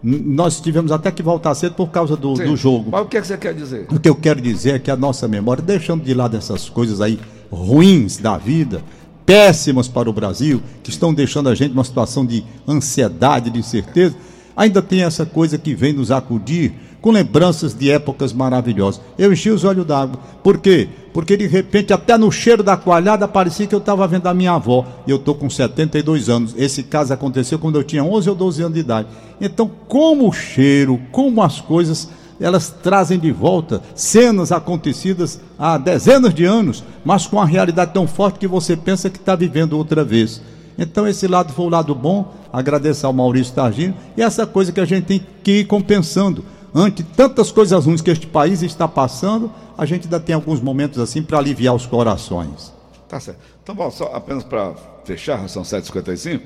Nós 0.03 0.61
tivemos 0.61 0.93
até 0.93 1.11
que 1.11 1.23
voltar 1.23 1.55
cedo 1.55 1.75
por 1.75 1.89
causa 1.89 2.17
do, 2.17 2.35
do 2.35 2.57
jogo. 2.57 2.91
Mas 2.93 3.03
o 3.03 3.07
que, 3.07 3.17
é 3.17 3.21
que 3.21 3.27
você 3.27 3.37
quer 3.37 3.55
dizer? 3.55 3.87
O 3.91 3.99
que 3.99 4.09
eu 4.09 4.15
quero 4.15 4.41
dizer 4.41 4.77
é 4.77 4.79
que 4.79 4.91
a 4.91 4.97
nossa 4.97 5.27
memória, 5.27 5.63
deixando 5.63 6.05
de 6.05 6.15
lado 6.15 6.37
essas 6.37 6.69
coisas 6.69 7.01
aí 7.01 7.19
ruins 7.51 8.19
da 8.19 8.37
vida, 8.37 8.83
péssimas 9.25 9.89
para 9.89 10.09
o 10.09 10.13
Brasil, 10.13 10.63
que 10.83 10.91
estão 10.91 11.13
deixando 11.13 11.49
a 11.49 11.55
gente 11.55 11.73
numa 11.73 11.83
situação 11.83 12.25
de 12.25 12.45
ansiedade, 12.69 13.51
de 13.51 13.59
incerteza, 13.59 14.15
ainda 14.57 14.81
tem 14.81 15.03
essa 15.03 15.27
coisa 15.27 15.59
que 15.59 15.75
vem 15.75 15.93
nos 15.93 16.13
acudir 16.13 16.73
com 17.07 17.13
lembranças 17.13 17.73
de 17.73 17.89
épocas 17.89 18.33
maravilhosas. 18.33 19.01
Eu 19.17 19.33
enchi 19.33 19.49
os 19.49 19.63
olhos 19.63 19.87
d'água. 19.87 20.19
Por 20.43 20.59
quê? 20.59 20.89
Porque 21.13 21.37
de 21.37 21.47
repente, 21.47 21.93
até 21.93 22.19
no 22.19 22.33
cheiro 22.33 22.65
da 22.65 22.77
coalhada, 22.77 23.29
parecia 23.29 23.65
que 23.65 23.75
eu 23.77 23.79
estava 23.79 24.09
vendo 24.09 24.27
a 24.27 24.35
minha 24.35 24.51
avó. 24.51 24.85
E 25.07 25.13
eu 25.13 25.17
estou 25.17 25.37
com 25.37 25.49
72 25.49 26.29
anos. 26.29 26.53
Esse 26.57 26.83
caso 26.83 27.15
aconteceu 27.15 27.61
quando 27.61 27.77
eu 27.77 27.85
tinha 27.85 28.03
11 28.03 28.29
ou 28.29 28.35
12 28.35 28.61
anos 28.61 28.75
de 28.75 28.81
idade. 28.81 29.07
Então, 29.41 29.71
como 29.87 30.29
o 30.29 30.33
cheiro, 30.33 31.01
como 31.13 31.41
as 31.45 31.61
coisas 31.61 32.09
elas 32.41 32.75
trazem 32.83 33.21
de 33.21 33.31
volta 33.31 33.81
cenas 33.95 34.51
acontecidas 34.51 35.41
há 35.57 35.79
dezenas 35.79 36.35
de 36.35 36.45
anos, 36.45 36.83
mas 37.05 37.25
com 37.25 37.37
uma 37.37 37.47
realidade 37.47 37.95
tão 37.95 38.09
forte 38.09 38.41
que 38.41 38.49
você 38.49 38.77
pensa 38.77 39.09
que 39.09 39.17
está 39.17 39.37
vivendo 39.37 39.79
outra 39.79 40.03
vez. 40.03 40.43
Então, 40.77 41.07
esse 41.07 41.29
lado 41.29 41.53
foi 41.53 41.67
o 41.67 41.71
lado 41.71 41.95
bom, 41.95 42.35
agradecer 42.53 43.07
ao 43.07 43.13
Maurício 43.13 43.55
Targino, 43.55 43.95
e 44.17 44.23
essa 44.23 44.45
coisa 44.45 44.73
que 44.73 44.81
a 44.81 44.85
gente 44.85 45.05
tem 45.05 45.27
que 45.45 45.61
ir 45.61 45.65
compensando. 45.67 46.45
Ante 46.79 47.03
tantas 47.03 47.51
coisas 47.51 47.87
ruins 47.87 48.03
que 48.03 48.11
este 48.11 48.27
país 48.27 48.61
está 48.61 48.87
passando, 48.87 49.51
a 49.79 49.87
gente 49.87 50.05
ainda 50.05 50.21
tem 50.21 50.35
alguns 50.35 50.61
momentos 50.61 50.99
assim 50.99 51.23
para 51.23 51.39
aliviar 51.39 51.75
os 51.75 51.87
corações. 51.87 52.71
Tá 53.09 53.19
certo. 53.19 53.39
Então, 53.63 53.75
bom, 53.75 53.91
só 53.91 54.11
apenas 54.13 54.45
para 54.45 54.75
fechar, 55.03 55.49
são 55.49 55.63
7h55. 55.63 56.43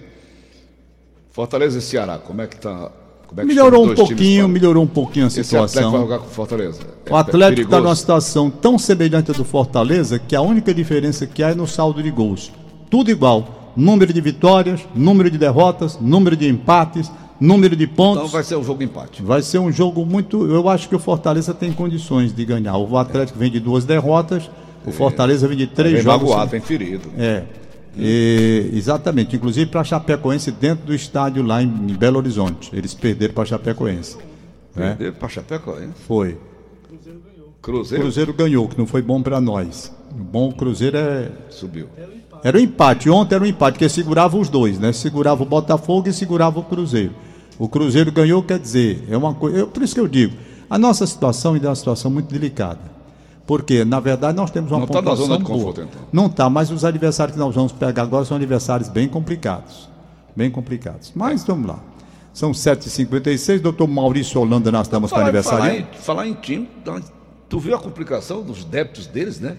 Fortaleza 1.32 1.78
e 1.78 1.82
Ceará, 1.82 2.16
como 2.16 2.42
é 2.42 2.46
que 2.46 2.54
está 2.54 2.92
é 3.36 3.44
melhorou 3.44 3.90
um 3.90 3.94
pouquinho, 3.94 4.48
melhorou 4.48 4.84
um 4.84 4.86
pouquinho 4.86 5.26
a 5.26 5.30
situação. 5.30 5.64
Esse 5.64 5.78
Atlético 5.78 5.90
vai 5.90 6.00
jogar 6.00 6.18
com 6.20 6.26
o 6.26 6.30
Fortaleza. 6.30 6.80
É 7.06 7.12
o 7.12 7.16
Atlético 7.16 7.62
está 7.62 7.80
numa 7.80 7.96
situação 7.96 8.50
tão 8.50 8.78
semelhante 8.78 9.32
à 9.32 9.34
do 9.34 9.44
Fortaleza 9.44 10.16
que 10.18 10.36
a 10.36 10.40
única 10.40 10.72
diferença 10.72 11.26
que 11.26 11.42
há 11.42 11.50
é 11.50 11.54
no 11.54 11.66
saldo 11.66 12.02
de 12.02 12.10
gols. 12.10 12.52
Tudo 12.88 13.10
igual. 13.10 13.72
Número 13.76 14.12
de 14.12 14.20
vitórias, 14.20 14.80
número 14.94 15.30
de 15.30 15.38
derrotas, 15.38 15.98
número 16.00 16.36
de 16.36 16.48
empates, 16.48 17.10
número 17.40 17.74
de 17.74 17.86
pontos. 17.86 18.24
Então 18.24 18.28
vai 18.28 18.44
ser 18.44 18.56
um 18.56 18.64
jogo 18.64 18.82
empate. 18.82 19.22
Vai 19.22 19.42
ser 19.42 19.58
um 19.58 19.72
jogo 19.72 20.04
muito. 20.04 20.46
Eu 20.46 20.68
acho 20.68 20.88
que 20.88 20.94
o 20.94 20.98
Fortaleza 20.98 21.54
tem 21.54 21.72
condições 21.72 22.32
de 22.34 22.44
ganhar. 22.44 22.76
O 22.76 22.96
Atlético 22.98 23.38
é. 23.38 23.40
vem 23.40 23.50
de 23.50 23.58
duas 23.58 23.84
derrotas, 23.84 24.50
o 24.84 24.92
Fortaleza 24.92 25.48
vem 25.48 25.56
de 25.56 25.66
três 25.66 25.94
vem 25.94 26.02
jogos. 26.02 26.28
Magoado, 26.28 26.50
vem 26.50 26.60
ferido. 26.60 27.08
É. 27.18 27.44
E, 27.96 28.70
exatamente, 28.72 29.34
inclusive 29.34 29.68
para 29.70 29.80
a 29.80 29.84
Chapecoense 29.84 30.52
dentro 30.52 30.86
do 30.86 30.94
estádio 30.94 31.42
lá 31.42 31.62
em, 31.62 31.66
em 31.66 31.94
Belo 31.94 32.18
Horizonte. 32.18 32.70
Eles 32.72 32.94
perderam 32.94 33.34
para 33.34 33.42
a 33.42 33.46
Chapecoense. 33.46 34.16
Né? 34.76 34.90
Perderam 34.90 35.14
para 35.14 35.26
a 35.26 35.30
Chapecoense? 35.30 35.92
Foi. 36.06 36.38
Cruzeiro 36.86 37.20
ganhou. 37.20 37.54
Cruzeiro? 37.60 38.04
Cruzeiro 38.04 38.32
ganhou, 38.32 38.68
que 38.68 38.78
não 38.78 38.86
foi 38.86 39.02
bom 39.02 39.20
para 39.20 39.40
nós. 39.40 39.92
O 40.12 40.22
bom 40.22 40.52
Cruzeiro 40.52 40.96
é. 40.96 41.30
Subiu. 41.50 41.88
Era 42.42 42.56
o 42.56 42.60
um 42.60 42.62
empate. 42.62 43.10
Ontem 43.10 43.34
era 43.34 43.44
um 43.44 43.46
empate, 43.46 43.74
porque 43.74 43.88
segurava 43.88 44.38
os 44.38 44.48
dois, 44.48 44.78
né? 44.78 44.92
Segurava 44.92 45.42
o 45.42 45.46
Botafogo 45.46 46.08
e 46.08 46.12
segurava 46.12 46.60
o 46.60 46.62
Cruzeiro. 46.62 47.12
O 47.60 47.68
Cruzeiro 47.68 48.10
ganhou, 48.10 48.42
quer 48.42 48.58
dizer, 48.58 49.04
é 49.10 49.14
uma 49.14 49.34
coisa. 49.34 49.66
Por 49.66 49.82
isso 49.82 49.94
que 49.94 50.00
eu 50.00 50.08
digo, 50.08 50.34
a 50.70 50.78
nossa 50.78 51.06
situação 51.06 51.52
ainda 51.52 51.66
é 51.66 51.68
uma 51.68 51.76
situação 51.76 52.10
muito 52.10 52.32
delicada. 52.32 52.80
Porque, 53.46 53.84
na 53.84 54.00
verdade, 54.00 54.34
nós 54.34 54.50
temos 54.50 54.70
uma 54.70 54.80
não 54.80 54.86
pontuação 54.86 55.04
tá 55.14 55.20
na 55.20 55.26
zona 55.26 55.38
de 55.38 55.44
conforto, 55.44 55.82
então. 55.82 56.00
Não 56.10 56.24
está, 56.24 56.48
mas 56.48 56.70
os 56.70 56.86
adversários 56.86 57.34
que 57.34 57.38
nós 57.38 57.54
vamos 57.54 57.70
pegar 57.70 58.04
agora 58.04 58.24
são 58.24 58.38
adversários 58.38 58.88
bem 58.88 59.06
complicados. 59.06 59.90
Bem 60.34 60.50
complicados. 60.50 61.12
Mas 61.14 61.44
vamos 61.44 61.68
lá. 61.68 61.80
São 62.32 62.52
7h56, 62.52 63.60
doutor 63.60 63.86
Maurício 63.86 64.40
Holanda, 64.40 64.72
nós 64.72 64.86
estamos 64.86 65.10
para 65.10 65.24
aniversário. 65.24 65.58
Falar 65.58 65.76
em, 65.76 65.86
falar 66.00 66.26
em 66.28 66.32
time, 66.32 66.66
tu 67.46 67.58
viu 67.58 67.74
a 67.74 67.78
complicação 67.78 68.42
dos 68.42 68.64
débitos 68.64 69.06
deles, 69.06 69.38
né? 69.38 69.58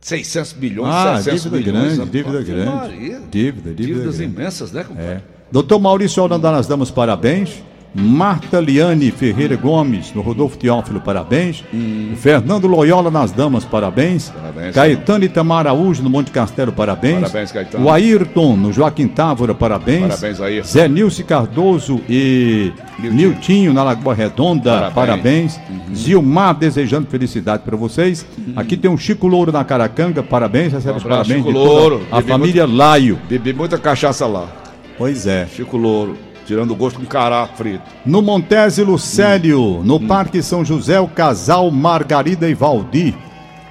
600 0.00 0.54
milhões, 0.54 0.92
ah, 0.92 1.20
700 1.22 1.42
dívida 1.52 1.56
milhões. 1.72 1.96
Grande, 1.96 2.10
dívida 2.10 2.42
grande. 2.42 2.96
Dívida, 2.98 3.28
dívida 3.30 3.74
Dívidas 3.74 4.16
grande. 4.16 4.34
imensas, 4.34 4.72
né, 4.72 4.82
compadre? 4.82 5.06
É. 5.08 5.39
Doutor 5.52 5.80
Maurício 5.80 6.22
Holanda, 6.22 6.52
nós 6.52 6.66
damos 6.66 6.90
parabéns. 6.90 7.62
Marta 7.92 8.60
Liane 8.60 9.10
Ferreira 9.10 9.56
Gomes, 9.56 10.12
no 10.14 10.22
Rodolfo 10.22 10.56
Teófilo, 10.56 11.00
parabéns. 11.00 11.64
Hum. 11.74 12.12
Fernando 12.14 12.68
Loyola 12.68 13.10
nas 13.10 13.32
Damas, 13.32 13.64
parabéns. 13.64 14.30
parabéns 14.30 14.74
Caetano 14.76 15.24
Itamar 15.24 15.66
Araújo, 15.66 16.00
no 16.00 16.08
Monte 16.08 16.30
Castelo, 16.30 16.70
parabéns. 16.70 17.22
Parabéns, 17.22 17.50
Caetano. 17.50 17.84
O 17.84 17.90
Ayrton, 17.90 18.56
no 18.56 18.72
Joaquim 18.72 19.08
Távora, 19.08 19.54
parabéns. 19.54 20.06
Parabéns, 20.06 20.40
Ayrton. 20.40 20.68
Zé 20.68 20.88
Nilce 20.88 21.24
Cardoso 21.24 22.00
e 22.08 22.72
Niltinho, 23.00 23.72
na 23.72 23.82
Lagoa 23.82 24.14
Redonda, 24.14 24.92
parabéns. 24.94 24.94
parabéns. 24.94 25.60
Uhum. 25.68 25.94
Zilmar, 25.96 26.54
desejando 26.54 27.08
felicidade 27.08 27.64
para 27.64 27.76
vocês. 27.76 28.24
Uhum. 28.38 28.52
Aqui 28.54 28.76
tem 28.76 28.88
um 28.88 28.96
Chico 28.96 29.26
Louro 29.26 29.50
na 29.50 29.64
Caracanga, 29.64 30.22
parabéns. 30.22 30.72
Recebe 30.72 30.94
um 30.94 30.96
os 30.98 31.02
parabéns 31.02 31.38
Chico 31.38 31.50
Louro. 31.50 32.02
a 32.12 32.22
família 32.22 32.68
muito, 32.68 32.78
Laio. 32.78 33.18
Bebi 33.28 33.52
muita 33.52 33.76
cachaça 33.78 34.28
lá. 34.28 34.59
Pois 35.00 35.26
é. 35.26 35.46
Chico 35.46 35.78
Louro. 35.78 36.14
Tirando 36.44 36.72
o 36.72 36.76
gosto 36.76 37.00
com 37.00 37.06
cará 37.06 37.46
frito. 37.46 37.84
No 38.04 38.20
Montese 38.20 38.82
Lucélio, 38.82 39.78
hum. 39.78 39.82
no 39.82 39.96
hum. 39.96 40.06
Parque 40.06 40.42
São 40.42 40.62
José, 40.62 41.00
o 41.00 41.08
casal 41.08 41.70
Margarida 41.70 42.46
e 42.50 42.52
Valdir. 42.52 43.14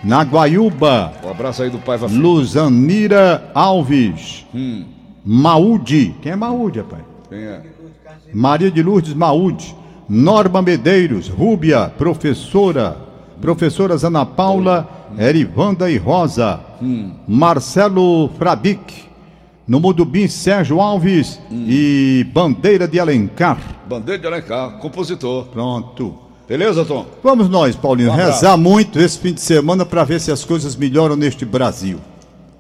Na 0.04 0.24
Guaiúba. 0.24 1.14
Um 1.24 1.30
abraço 1.30 1.62
aí 1.62 1.70
do 1.70 1.78
pai. 1.78 2.00
Luzanira 2.00 3.52
Alves. 3.54 4.44
Hum. 4.56 4.86
Maúde. 5.24 6.16
Quem 6.20 6.32
é 6.32 6.36
Maúde, 6.36 6.80
rapaz? 6.80 7.04
Quem 7.30 7.44
é? 7.44 7.62
Maria 8.34 8.72
de 8.72 8.82
Lourdes 8.82 9.14
Maúde. 9.14 9.76
Norma 10.10 10.64
Medeiros, 10.64 11.28
Rúbia, 11.28 11.92
professora. 11.96 12.98
Professoras 13.40 14.04
Ana 14.04 14.26
Paula, 14.26 15.08
hum. 15.12 15.22
Erivanda 15.22 15.92
e 15.92 15.98
Rosa. 15.98 16.60
Hum. 16.82 17.12
Marcelo 17.28 18.30
Fradic. 18.30 19.09
No 19.70 19.80
Mudubim, 19.80 20.28
Sérgio 20.28 20.82
Alves 20.82 21.40
hum. 21.52 21.66
e 21.68 22.26
Bandeira 22.34 22.88
de 22.88 23.00
Alencar. 23.00 23.60
Bandeira 23.88 24.20
de 24.20 24.26
Alencar, 24.26 24.80
compositor. 24.80 25.46
Pronto. 25.46 26.16
Beleza, 26.48 26.84
Tom? 26.84 27.06
Vamos 27.22 27.48
nós, 27.48 27.76
Paulinho, 27.76 28.10
um 28.10 28.16
rezar 28.16 28.58
muito 28.58 29.00
esse 29.00 29.20
fim 29.20 29.32
de 29.32 29.40
semana 29.40 29.86
para 29.86 30.04
ver 30.04 30.20
se 30.20 30.32
as 30.32 30.44
coisas 30.44 30.76
melhoram 30.76 31.16
neste 31.16 31.46
Brasil. 31.46 32.00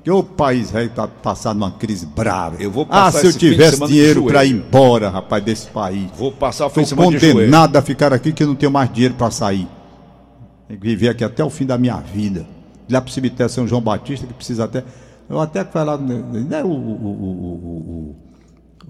Que 0.04 0.12
o 0.12 0.22
país 0.22 0.70
vai 0.70 0.88
tá 0.88 1.08
passando 1.08 1.58
uma 1.58 1.72
crise 1.72 2.06
brava. 2.06 2.58
Eu 2.60 2.70
vou 2.70 2.86
passar 2.86 3.18
Ah, 3.18 3.22
se 3.22 3.26
eu 3.26 3.34
tivesse 3.34 3.84
dinheiro 3.88 4.26
para 4.26 4.46
ir 4.46 4.52
embora, 4.52 5.10
rapaz, 5.10 5.44
desse 5.44 5.66
país. 5.66 6.12
Vou 6.16 6.32
passar 6.32 6.68
o 6.68 6.70
fim 6.70 6.84
de 6.84 6.90
semana 6.90 7.20
condenado 7.20 7.76
a 7.76 7.82
ficar 7.82 8.14
aqui 8.14 8.32
que 8.32 8.44
eu 8.44 8.48
não 8.48 8.56
tenho 8.56 8.72
mais 8.72 8.94
dinheiro 8.94 9.16
para 9.16 9.32
sair. 9.32 9.68
Tem 10.68 10.78
que 10.78 10.88
viver 10.88 11.10
aqui 11.10 11.24
até 11.24 11.44
o 11.44 11.50
fim 11.50 11.66
da 11.66 11.76
minha 11.76 11.98
vida. 11.98 12.46
Lá 12.88 13.02
para 13.02 13.10
o 13.10 13.12
cemitério 13.12 13.52
São 13.52 13.68
João 13.68 13.82
Batista, 13.82 14.28
que 14.28 14.34
precisa 14.34 14.66
até 14.66 14.84
eu 15.30 15.40
até 15.40 15.64
falar, 15.64 15.98
né, 15.98 16.64
o, 16.64 16.68
o, 16.68 16.72
o, 16.72 17.16
o, 18.12 18.16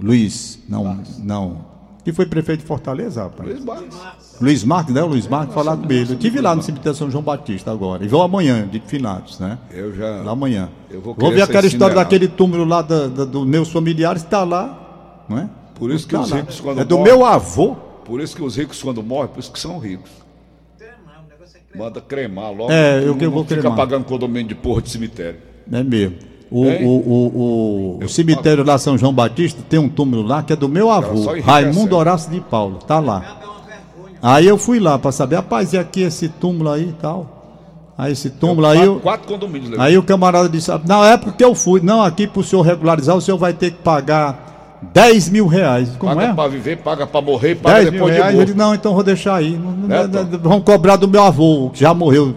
Luiz, 0.02 0.60
não, 0.69 1.04
não, 1.19 1.65
que 2.04 2.13
foi 2.13 2.25
prefeito 2.25 2.62
de 2.62 2.65
Fortaleza, 2.65 3.23
rapaz. 3.23 3.49
Luiz 3.49 3.65
Marques. 3.65 4.38
Luiz 4.41 4.63
Marques, 4.63 4.95
né? 4.95 5.04
O 5.04 5.08
Luiz 5.08 5.28
Marques 5.28 5.54
falar 5.54 5.75
com 5.75 5.91
ele. 5.91 6.12
Eu 6.12 6.13
estive 6.13 6.39
lá 6.39 6.56
no 6.56 6.62
cemitério 6.63 6.97
São 6.97 7.12
João 7.12 7.23
Batista 7.23 7.71
agora. 7.71 8.06
E 8.06 8.08
vou 8.08 8.21
amanhã, 8.21 8.65
de 8.65 8.80
finados, 8.80 9.38
né? 9.39 9.58
Eu 9.69 9.93
já. 9.93 10.21
Lá 10.21 10.32
amanhã. 10.32 10.69
Eu 10.89 11.02
vou, 11.02 11.13
vou 11.13 11.32
ver 11.32 11.41
aquela 11.41 11.67
história 11.67 11.95
daquele 11.95 12.28
túmulo 12.28 12.63
lá 12.63 12.82
da, 12.82 13.08
da, 13.08 13.25
dos 13.25 13.45
meus 13.45 13.69
familiares, 13.69 14.23
está 14.23 14.45
lá, 14.45 15.25
não 15.28 15.39
é? 15.39 15.49
Por 15.75 15.91
isso 15.91 16.08
que 16.08 16.15
tá 16.15 16.21
os 16.21 16.32
ricos 16.32 16.60
quando 16.62 16.80
É 16.80 16.86
do 16.86 16.97
morrem, 16.97 17.13
meu 17.13 17.25
avô. 17.25 17.75
Por 18.06 18.21
isso 18.21 18.36
que 18.36 18.41
os 18.41 18.56
ricos 18.56 18.82
quando 18.82 19.04
morrem, 19.04 19.28
por 19.28 19.39
isso 19.39 19.52
que 19.52 19.60
são 19.60 19.78
ricos. 19.78 20.10
Manda 21.75 22.02
cremar 22.02 22.52
logo. 22.52 22.71
É, 22.71 23.04
eu 23.06 23.15
que 23.15 23.28
vou 23.28 23.43
fica 23.43 23.62
cremar. 23.62 23.78
pagando 23.78 24.06
condomínio 24.06 24.47
de 24.47 24.56
porra 24.56 24.82
de 24.82 24.89
cemitério. 24.89 25.49
É 25.72 25.84
mesmo. 25.84 26.30
O, 26.52 26.64
o, 26.64 28.00
o, 28.00 28.00
o, 28.04 28.10
cemitério 28.10 28.64
lá 28.64 28.80
São 28.80 28.98
João 28.98 29.14
Batista 29.14 29.62
tem 29.70 29.80
um 29.80 29.88
túmulo 29.88 30.24
lá 30.24 30.42
que 30.42 30.52
é 30.52 30.56
do 30.56 30.68
meu 30.68 30.90
avô, 30.90 31.40
Raimundo 31.44 31.96
Horácio 31.96 32.32
de 32.32 32.42
Paulo, 32.42 32.80
tá 32.80 33.00
lá. 33.00 33.38
Aí 34.22 34.48
eu 34.48 34.58
fui 34.58 34.80
lá 34.80 34.98
para 34.98 35.12
saber, 35.12 35.36
rapaz, 35.36 35.74
e 35.74 35.78
aqui 35.78 36.02
esse 36.02 36.28
túmulo 36.28 36.72
aí 36.72 36.90
e 36.90 36.94
tal. 36.94 37.40
Aí 37.96 38.14
esse 38.14 38.30
túmulo 38.32 38.66
aí. 38.66 38.80
Quatro, 38.80 39.00
quatro 39.00 39.28
condomínios. 39.28 39.80
Aí 39.80 39.98
o 39.98 40.04
camarada 40.04 40.50
disse, 40.50 40.72
na 40.86 41.06
época 41.06 41.34
que 41.34 41.44
eu 41.44 41.54
fui, 41.54 41.82
não, 41.82 42.02
aqui 42.02 42.26
para 42.26 42.40
o 42.40 42.44
senhor 42.44 42.64
regularizar, 42.64 43.16
o 43.16 43.22
senhor 43.22 43.38
vai 43.38 43.54
ter 43.54 43.72
que 43.72 43.78
pagar 43.84 44.50
10 44.82 45.30
mil 45.30 45.48
reais. 45.48 45.89
Como 45.98 46.15
paga 46.15 46.28
é? 46.28 46.34
para 46.34 46.50
viver, 46.50 46.78
paga 46.78 47.06
para 47.06 47.22
morrer, 47.22 47.56
paga 47.56 47.92
depois 47.92 48.13
mil 48.13 48.24
reais. 48.24 48.32
de 48.32 48.39
morrer. 48.39 48.56
não, 48.56 48.74
então 48.74 48.94
vou 48.94 49.04
deixar 49.04 49.36
aí. 49.36 49.58
Não, 49.58 49.96
é, 49.96 50.08
vão 50.42 50.62
cobrar 50.62 50.96
do 50.96 51.08
meu 51.08 51.24
avô, 51.24 51.70
que 51.74 51.80
já 51.82 51.94
morreu, 51.94 52.34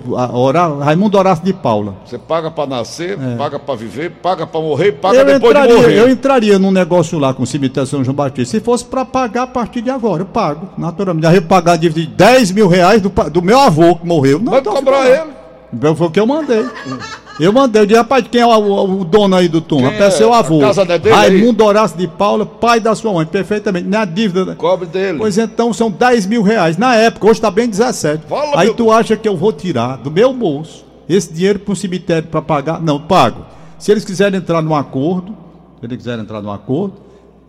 Raimundo 0.81 1.17
Horácio 1.17 1.45
de 1.45 1.53
Paula. 1.53 1.95
Você 2.05 2.19
paga 2.19 2.51
para 2.51 2.67
nascer, 2.67 3.19
é. 3.21 3.37
paga 3.37 3.59
para 3.59 3.75
viver, 3.77 4.11
paga 4.11 4.47
para 4.47 4.61
morrer, 4.61 4.93
paga 4.93 5.19
eu 5.19 5.25
depois 5.25 5.53
entraria, 5.53 5.77
de 5.77 5.83
morrer. 5.83 5.99
Eu 5.99 6.09
entraria 6.09 6.59
num 6.59 6.71
negócio 6.71 7.19
lá 7.19 7.33
com 7.33 7.45
o 7.45 7.47
cemitério 7.47 7.87
São 7.87 8.03
João 8.03 8.15
Batista. 8.15 8.59
Se 8.59 8.65
fosse 8.65 8.85
para 8.85 9.05
pagar 9.05 9.43
a 9.43 9.47
partir 9.47 9.81
de 9.81 9.91
agora, 9.91 10.23
eu 10.23 10.27
pago. 10.27 10.69
Naturalmente. 10.77 11.25
Já 11.25 11.35
ia 11.35 11.43
pagar 11.43 11.73
a 11.73 11.77
dívida 11.77 12.01
de 12.01 12.07
10 12.07 12.51
mil 12.53 12.69
reais 12.69 13.01
do, 13.01 13.09
do 13.09 13.43
meu 13.43 13.61
avô 13.61 13.97
que 13.97 14.07
morreu. 14.07 14.39
Não, 14.39 14.53
Vai 14.53 14.61
então 14.61 14.75
cobrar 14.75 15.07
ele. 15.09 15.95
Foi 15.95 16.07
o 16.07 16.11
que 16.11 16.21
eu 16.21 16.27
mandei. 16.27 16.67
Eu 17.41 17.53
mandei, 17.53 17.83
eu 17.83 17.87
disse, 17.87 17.99
rapaz, 17.99 18.25
quem 18.31 18.41
é 18.41 18.47
o, 18.47 19.01
o, 19.01 19.05
dono 19.05 19.37
aí 19.37 19.49
do 19.49 19.61
túmulo? 19.61 19.89
Até 19.89 20.07
é? 20.07 20.11
seu 20.11 20.33
avô. 20.33 20.61
casa 20.61 20.85
dele 20.85 21.11
Raimundo 21.11 21.65
Horácio 21.65 21.97
de 21.97 22.07
Paula, 22.07 22.45
pai 22.45 22.79
da 22.79 22.95
sua 22.95 23.13
mãe, 23.13 23.27
perfeitamente. 23.27 23.87
Nem 23.87 23.99
a 23.99 24.05
dívida. 24.05 24.45
Né? 24.45 24.55
Cobre 24.55 24.87
dele. 24.87 25.19
Pois 25.19 25.39
então 25.39 25.73
são 25.73 25.91
10 25.91 26.27
mil 26.27 26.43
reais. 26.43 26.77
Na 26.77 26.95
época, 26.95 27.27
hoje 27.27 27.39
está 27.39 27.51
bem 27.51 27.69
17. 27.69 28.27
Fala, 28.29 28.61
aí 28.61 28.67
meu... 28.67 28.75
tu 28.75 28.93
acha 28.93 29.17
que 29.17 29.29
eu 29.29 29.37
vou 29.37 29.53
tirar 29.53 29.97
do 29.97 30.11
meu 30.11 30.33
bolso 30.33 30.85
esse 31.09 31.33
dinheiro 31.33 31.59
para 31.59 31.73
um 31.73 31.77
cemitério 31.77 32.29
para 32.29 32.43
pagar? 32.43 32.81
Não, 32.81 33.01
pago. 33.01 33.45
Se 33.79 33.91
eles 33.91 34.05
quiserem 34.05 34.39
entrar 34.39 34.63
num 34.63 34.75
acordo, 34.75 35.37
se 35.81 35.87
eles 35.87 35.97
quiserem 35.97 36.23
entrar 36.23 36.41
num 36.41 36.53
acordo, 36.53 36.95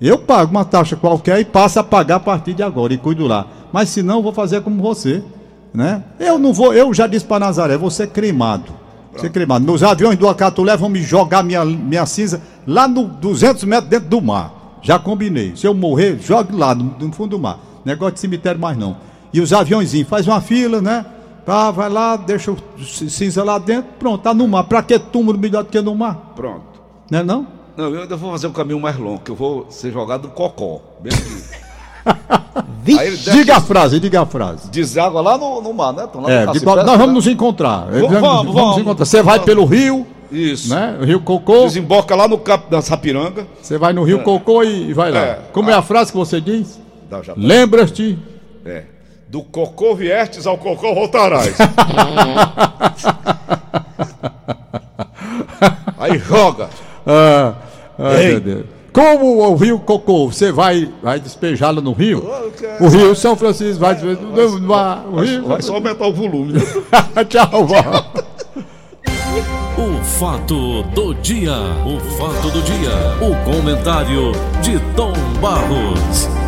Eu 0.01 0.17
pago 0.17 0.51
uma 0.51 0.65
taxa 0.65 0.97
qualquer 0.97 1.39
e 1.39 1.45
passo 1.45 1.79
a 1.79 1.83
pagar 1.83 2.15
a 2.15 2.19
partir 2.19 2.53
de 2.53 2.63
agora 2.63 2.93
e 2.93 2.97
cuido 2.97 3.25
lá. 3.25 3.47
Mas 3.71 3.89
se 3.89 4.03
não, 4.03 4.21
vou 4.21 4.33
fazer 4.33 4.61
como 4.61 4.81
você, 4.81 5.23
né? 5.73 6.03
Eu 6.19 6.37
não 6.37 6.51
vou, 6.51 6.73
eu 6.73 6.93
já 6.93 7.07
disse 7.07 7.23
para 7.23 7.45
Nazaré, 7.45 7.77
vou 7.77 7.89
ser 7.89 8.07
cremado. 8.07 8.82
Ser 9.17 9.31
cremado. 9.31 9.65
Meus 9.65 9.83
aviões 9.83 10.17
do 10.17 10.27
Acatulé 10.27 10.75
vão 10.75 10.89
me 10.89 11.01
jogar 11.01 11.43
minha, 11.43 11.63
minha 11.63 12.05
cinza 12.05 12.41
lá 12.65 12.87
no 12.87 13.03
200 13.03 13.63
metros 13.65 13.89
dentro 13.89 14.09
do 14.09 14.21
mar. 14.21 14.79
Já 14.81 14.99
combinei. 14.99 15.55
Se 15.55 15.65
eu 15.65 15.73
morrer, 15.73 16.19
jogue 16.19 16.55
lá 16.55 16.75
no, 16.75 16.95
no 16.99 17.13
fundo 17.13 17.31
do 17.31 17.39
mar. 17.39 17.59
Negócio 17.85 18.15
de 18.15 18.19
cemitério 18.19 18.59
mais 18.59 18.77
não. 18.77 18.97
E 19.33 19.39
os 19.39 19.53
aviãozinhos, 19.53 20.07
faz 20.07 20.27
uma 20.27 20.41
fila, 20.41 20.81
né? 20.81 21.05
Tá, 21.45 21.71
vai 21.71 21.89
lá, 21.89 22.15
deixa 22.15 22.51
o 22.51 22.57
cinza 22.79 23.43
lá 23.43 23.57
dentro, 23.57 23.91
pronto, 23.99 24.21
tá 24.21 24.33
no 24.33 24.47
mar. 24.47 24.63
Pra 24.63 24.81
que 24.81 24.97
túmulo 24.97 25.37
melhor 25.37 25.63
do 25.63 25.69
que 25.69 25.81
no 25.81 25.95
mar? 25.95 26.33
Pronto. 26.35 26.81
Não 27.09 27.19
é 27.19 27.23
não? 27.23 27.47
Não, 27.75 27.89
eu 27.89 28.03
ainda 28.03 28.15
vou 28.15 28.31
fazer 28.31 28.47
um 28.47 28.53
caminho 28.53 28.79
mais 28.79 28.97
longo, 28.97 29.19
que 29.19 29.31
eu 29.31 29.35
vou 29.35 29.67
ser 29.69 29.91
jogado 29.91 30.27
no 30.27 30.33
cocó. 30.33 30.81
Bem 31.01 31.11
aqui. 31.13 32.63
Desce- 32.83 33.31
Diga 33.31 33.57
a 33.57 33.61
frase, 33.61 33.99
diga 33.99 34.21
a 34.21 34.25
frase. 34.25 34.69
Deságua 34.69 35.21
lá 35.21 35.37
no, 35.37 35.61
no 35.61 35.73
mar, 35.73 35.93
né? 35.93 36.07
Lá 36.13 36.31
É, 36.31 36.45
nós 36.45 36.61
né? 36.61 36.83
vamos 36.97 37.13
nos 37.13 37.27
encontrar. 37.27 37.87
Vamos, 37.89 38.19
vamos, 38.19 38.53
vamos. 38.53 38.77
encontrar. 38.79 39.05
Você 39.05 39.23
vai 39.23 39.39
pelo 39.39 39.63
rio, 39.65 40.05
Isso. 40.31 40.69
né? 40.73 40.97
Rio 41.01 41.21
Cocô. 41.21 41.63
Desemboca 41.63 42.13
lá 42.15 42.27
no 42.27 42.37
cap 42.37 42.69
da 42.69 42.81
Sapiranga. 42.81 43.47
Você 43.61 43.77
vai 43.77 43.93
no 43.93 44.03
Rio 44.03 44.21
Cocô 44.23 44.63
e 44.63 44.89
e 44.89 44.93
vai 44.93 45.11
lá. 45.11 45.19
É. 45.19 45.39
Como 45.53 45.69
é 45.69 45.73
a 45.73 45.81
frase 45.81 46.11
que 46.11 46.17
você 46.17 46.41
diz? 46.41 46.79
Tá. 47.09 47.21
Lembras-te? 47.37 48.17
É. 48.65 48.83
Do 49.29 49.41
cocô 49.43 49.95
viestes 49.95 50.45
ao 50.45 50.57
cocô 50.57 50.93
voltarás. 50.93 51.55
Aí 55.97 56.19
joga. 56.19 56.69
Ah, 57.05 57.53
ai, 57.97 58.21
Ei. 58.25 58.27
meu 58.31 58.39
Deus. 58.39 58.65
Como 58.93 59.39
o 59.39 59.55
Rio 59.55 59.79
Cocô, 59.79 60.31
você 60.31 60.51
vai, 60.51 60.87
vai 61.01 61.19
despejá-lo 61.19 61.81
no 61.81 61.93
rio? 61.93 62.23
O 62.79 62.87
Rio 62.87 63.15
São 63.15 63.35
Francisco 63.35 63.79
vai 63.79 63.95
despejar 63.95 64.21
no 64.21 64.61
mar. 64.61 65.03
O 65.11 65.19
rio. 65.19 65.47
Vai 65.47 65.63
só 65.63 65.73
aumentar 65.73 66.05
o 66.05 66.13
volume. 66.13 66.53
Tchau, 67.27 67.65
vó. 67.65 68.05
O 69.75 70.03
fato 70.03 70.83
do 70.93 71.15
dia. 71.15 71.55
O 71.85 71.99
fato 72.17 72.51
do 72.51 72.61
dia. 72.61 72.91
O 73.19 73.51
comentário 73.51 74.31
de 74.61 74.79
Tom 74.95 75.13
Barros. 75.41 76.42